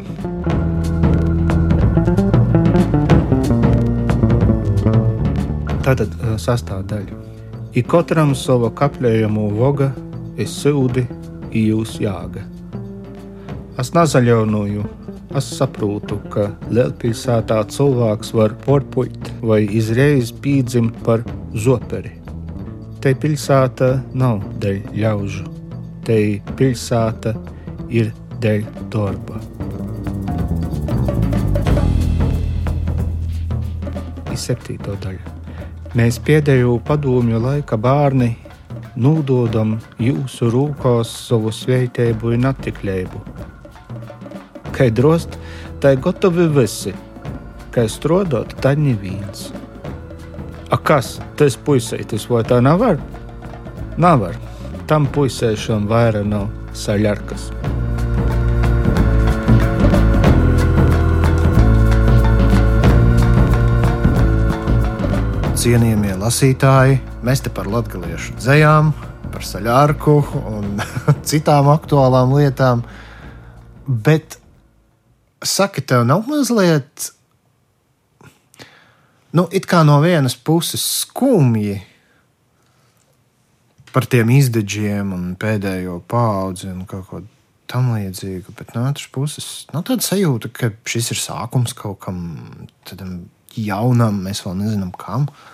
Tātad 5.84 6.14
sastāvdaļa. 6.40 7.20
Ik 7.74 7.90
katram 7.90 8.32
sava 8.38 8.70
kapļējumu 8.78 9.50
voga, 9.58 9.90
es 10.38 10.54
sūdi, 10.62 11.04
jūs 11.54 11.98
jāga. 12.02 12.46
Es 13.78 13.90
nazaļaunoju 13.94 15.03
Es 15.34 15.48
saprotu, 15.58 16.20
ka 16.30 16.44
lielpilsētā 16.70 17.56
cilvēks 17.74 18.28
var 18.38 18.52
porpuļt 18.62 19.30
vai 19.42 19.64
izreiz 19.66 20.28
pīdzimt 20.44 21.00
par 21.02 21.24
zoperi. 21.58 22.12
Te 23.02 23.16
pilsēta 23.18 23.88
nav 24.14 24.44
dēļ 24.62 24.94
ļaužu, 24.94 25.48
te 26.06 26.18
pilsēta 26.54 27.32
ir 27.90 28.12
dēļ 28.44 28.62
darba. 28.94 29.40
Septīto 34.44 34.94
daļu. 35.02 35.34
Mēs 35.98 36.20
pēdējo 36.22 36.76
padomju 36.86 37.42
laika 37.42 37.80
bērni 37.80 38.30
nūdodam 38.94 39.80
jūsu 39.98 40.52
rūkās 40.54 41.10
savu 41.26 41.50
svētību 41.54 42.36
un 42.38 42.52
attiklību 42.54 43.24
Kai 44.74 44.90
drost, 44.90 45.36
tai 45.78 45.94
gotovi 45.96 46.48
visi. 46.50 46.90
Kai 47.70 47.84
strodot, 47.86 48.56
tā 48.58 48.72
neviens. 48.74 49.52
A 50.66 50.78
kas? 50.82 51.20
Tas 51.38 51.54
puisētis, 51.54 52.26
vai 52.26 52.42
tā 52.42 52.58
nevar? 52.58 52.98
Nevar. 54.02 54.34
Tam 54.90 55.06
puisēšam 55.06 55.86
vairāk 55.86 56.26
nav 56.26 56.50
saļarkas. 56.74 57.46
Cienījamie 65.62 66.18
lasītāji, 66.18 66.98
mēs 67.22 67.46
te 67.46 67.54
par 67.54 67.70
latviešu 67.70 68.40
dzējām, 68.42 68.90
par 69.30 69.46
saļārku 69.54 70.22
un 70.50 70.80
citām 71.30 71.70
aktuālām 71.78 72.34
lietām. 72.42 72.82
Bet 73.86 74.42
saki, 75.48 75.84
tev 75.84 76.04
nav 76.08 76.26
mazliet, 76.28 77.10
nu, 79.34 79.46
it 79.52 79.68
kā 79.70 79.82
no 79.86 80.00
vienas 80.04 80.36
puses 80.36 80.84
skumji 81.04 81.78
par 83.94 84.08
tiem 84.10 84.32
izdevējiem 84.34 85.14
un 85.14 85.30
pēdējo 85.38 86.00
paudzi 86.10 86.70
un 86.72 86.82
kaut 86.90 87.08
ko 87.10 87.22
tam 87.70 87.92
līdzīgu, 87.94 88.52
bet 88.58 88.74
no 88.74 88.84
otras 88.90 89.08
puses 89.14 89.48
nav 89.72 89.86
tāda 89.88 90.04
sajūta, 90.04 90.50
ka 90.52 90.72
šis 90.90 91.12
ir 91.14 91.20
sākums 91.22 91.76
kaut 91.78 92.00
kam 92.04 92.18
tādam 92.88 93.22
jaunam, 93.54 94.18
mēs 94.26 94.42
vēl 94.44 94.58
nezinām, 94.58 94.90
kam. 94.98 95.28
Uh, 95.30 95.53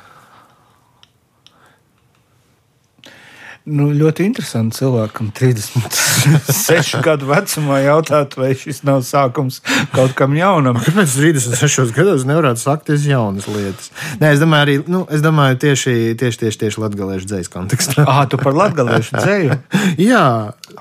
Nu, 3.68 3.90
ļoti 3.92 4.25
interesanti 4.25 4.79
cilvēkam, 4.79 5.29
36 5.37 6.94
gadu 7.07 7.29
vecumā, 7.29 7.83
jautāt, 7.85 8.33
vai 8.40 8.55
šis 8.57 8.81
nav 8.88 9.03
sākums 9.05 9.59
kaut 9.92 10.14
kam 10.16 10.33
jaunam. 10.38 10.79
Kāpēc 10.81 11.12
36 11.18 11.92
gados 11.96 12.25
nevarētu 12.29 12.62
sakties 12.62 13.05
jaunas 13.05 13.49
lietas? 13.53 13.90
Nē, 14.23 14.33
es 14.33 14.40
domāju, 14.40 14.64
arī 14.64 14.77
nu, 14.88 15.03
es 15.12 15.20
domāju 15.25 15.59
tieši, 15.66 15.94
tieši, 16.20 16.40
tieši, 16.44 16.61
tieši 16.64 16.83
latgaliešu 16.87 17.29
dzējas 17.31 17.53
kontekstā. 17.53 18.07
Ah, 18.09 18.23
tu 18.31 18.40
par 18.40 18.57
latgaliešu 18.57 19.20
dzēju? 19.20 19.59
Jā. 20.11 20.25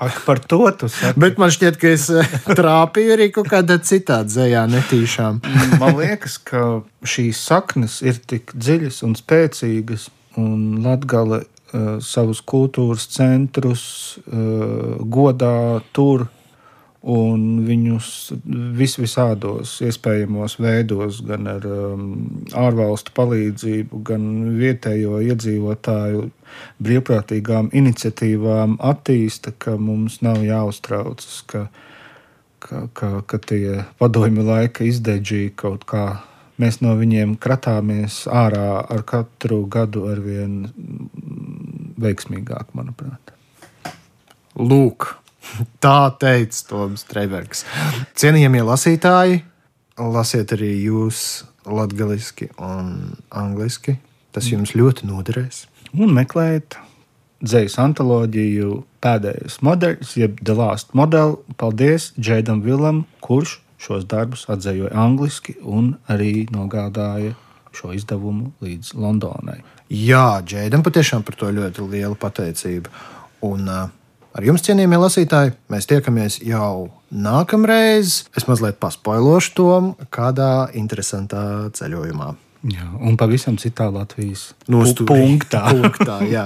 Ak, 0.00 0.22
par 0.24 0.40
to 0.40 0.62
tu 0.80 0.88
saki. 0.88 1.20
Bet 1.20 1.36
man 1.42 1.52
šķiet, 1.52 1.76
ka 1.80 1.92
es 1.92 2.08
eh, 2.14 2.38
trāpīju 2.60 3.16
arī 3.18 3.28
kaut 3.34 3.52
kādā 3.52 3.76
citā 3.84 4.22
dzējā, 4.24 4.64
netīšām. 4.72 5.42
man 5.82 6.00
liekas, 6.00 6.40
ka 6.48 6.80
šīs 7.04 7.44
saknes 7.44 8.00
ir 8.06 8.22
tik 8.24 8.56
dziļas 8.56 9.02
un 9.04 9.18
spēcīgas, 9.20 10.08
un 10.40 10.80
Eh, 10.80 11.44
savus 12.02 12.42
kultūras 12.42 13.06
centrus 13.14 13.84
eh, 14.26 15.00
godā 15.06 15.80
tur 15.94 16.26
un 17.00 17.62
viņus 17.64 18.08
vis 18.76 18.98
visādos 19.00 19.78
iespējamos 19.86 20.58
veidos, 20.60 21.22
gan 21.24 21.48
ar 21.48 21.64
um, 21.64 22.02
ārvalstu 22.52 23.14
palīdzību, 23.16 24.02
gan 24.04 24.26
vietējo 24.58 25.22
iedzīvotāju 25.24 26.26
brīvprātīgām 26.84 27.70
iniciatīvām 27.72 28.76
attīsta, 28.84 29.54
ka 29.56 29.78
mums 29.80 30.20
nav 30.26 30.44
jāuztraucas, 30.44 31.40
ka, 31.48 31.68
ka, 32.60 32.88
ka, 32.92 33.12
ka 33.24 33.40
tie 33.48 33.86
padomju 34.00 34.44
laika 34.44 34.84
izdeģī 34.84 35.46
kaut 35.56 35.88
kā 35.88 36.04
mēs 36.60 36.82
no 36.84 36.92
viņiem 36.98 37.38
kratāmies 37.40 38.26
ārā 38.28 38.82
ar 38.84 39.04
katru 39.08 39.62
gadu 39.72 40.04
ar 40.10 40.20
vien 40.20 40.66
veiksmīgāk, 42.00 42.72
manuprāt. 42.76 43.34
Lūk, 44.58 45.14
tā 45.84 45.98
teica 46.20 46.66
Toms 46.68 47.06
Streibergs. 47.06 47.64
Cienījamie 48.18 48.64
lasītāji, 48.66 49.42
lasiet 50.00 50.54
arī 50.56 50.74
jūs 50.86 51.44
latviešu 51.68 52.50
un 52.64 53.16
angliski. 53.30 53.98
Tas 54.30 54.46
jums 54.46 54.76
ļoti 54.78 55.08
noderēs. 55.08 55.64
Un 55.98 56.12
meklējiet 56.14 56.76
dzīslu 57.42 57.82
antoloģiju 57.82 58.76
pēdējais 59.02 59.58
modelis, 59.66 60.14
jeb 60.20 60.38
The 60.44 60.54
Last 60.54 60.94
Model. 60.94 61.38
Paldies 61.58 62.12
Džeidam 62.20 62.62
Vilam, 62.62 63.04
kurš 63.24 63.58
šos 63.80 64.04
darbus 64.06 64.44
atzējoja 64.52 64.92
angliski 64.94 65.56
un 65.64 65.94
arī 66.10 66.46
nogādāja 66.52 67.34
šo 67.74 67.94
izdevumu 67.96 68.52
līdz 68.62 68.94
Londonai. 68.98 69.60
Jā, 69.90 70.38
Džeidam 70.46 70.84
patiešām 70.86 71.24
par 71.26 71.34
to 71.34 71.48
ļoti 71.50 71.82
liela 71.90 72.14
pateicība. 72.14 72.92
Un 73.42 73.66
uh, 73.66 73.88
ar 74.36 74.46
jums, 74.46 74.62
cienījamie 74.62 75.00
lasītāji, 75.02 75.56
mēs 75.72 75.90
tiekamies 75.90 76.38
jau 76.46 76.90
nākamreiz. 77.10 78.20
Es 78.38 78.46
mazliet 78.46 78.78
paspoilošu 78.82 79.56
to 79.58 79.72
kādā 80.14 80.70
interesantā 80.78 81.42
ceļojumā. 81.74 82.36
Jā, 82.70 82.84
un 83.00 83.14
pavisam 83.16 83.56
citā 83.56 83.86
Latvijas 83.88 84.50
Nostūrī. 84.70 85.08
punktā. 85.08 85.62
punktā 85.72 86.18
jā, 86.28 86.44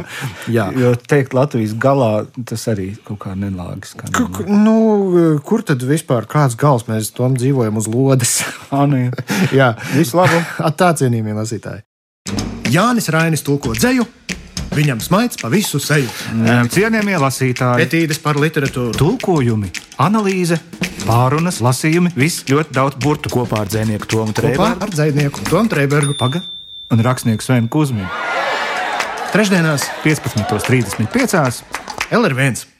jā. 0.49 0.69
Jo 0.81 0.95
teikt, 0.95 1.35
Latvijas 1.35 1.75
galā 1.77 2.13
tas 2.49 2.69
arī 2.71 2.93
kaut 3.05 3.19
kā 3.27 3.35
nelāgiski. 3.37 4.09
K 4.15 4.47
nu, 4.49 4.77
kur 5.45 5.67
tad 5.67 5.83
vispār 5.85 6.31
kāds 6.31 6.57
gals 6.57 6.87
mēs 6.89 7.11
tam 7.19 7.35
dzīvojam 7.37 7.83
uz 7.83 7.91
lodes? 7.91 8.39
Anu, 8.73 9.11
jā, 9.59 9.75
visu 9.99 10.23
labu! 10.23 10.39
Tā 10.79 10.95
cienījamie 10.97 11.35
lasītāji! 11.43 11.85
Jānis 12.75 13.09
Rainis 13.13 13.45
tulko 13.47 13.75
dzēju. 13.77 14.05
Viņam 14.75 14.99
smaids 15.05 15.39
pa 15.39 15.47
visu 15.53 15.79
seju. 15.79 16.09
Cienījamie 16.75 17.15
lasītāji, 17.23 17.85
Petīdes 17.85 18.19
par 18.23 18.35
literatūru, 18.43 18.97
tulkojumi, 18.99 19.71
analīze, 20.03 20.59
pārunas, 21.05 21.61
lasījumi, 21.63 22.11
viss 22.19 22.43
ļoti 22.51 22.75
daudz 22.75 22.99
burtu 22.99 23.31
kopā 23.31 23.63
ar 23.63 23.71
dzinieku 23.71 24.09
Tomu 24.11 24.35
kopā 24.35 24.41
Trēbergu. 24.41 24.83
ar 24.83 24.91
dzinieku 24.97 25.47
Tomu 25.47 25.71
Trēbergu. 25.71 26.17
paga 26.19 26.43
un 26.91 27.05
rakstnieku 27.07 27.47
Svenu 27.47 27.71
Kusminu. 27.71 28.09
Trešdienās 29.35 29.87
15.35. 30.03 31.63
LR1. 32.11 32.74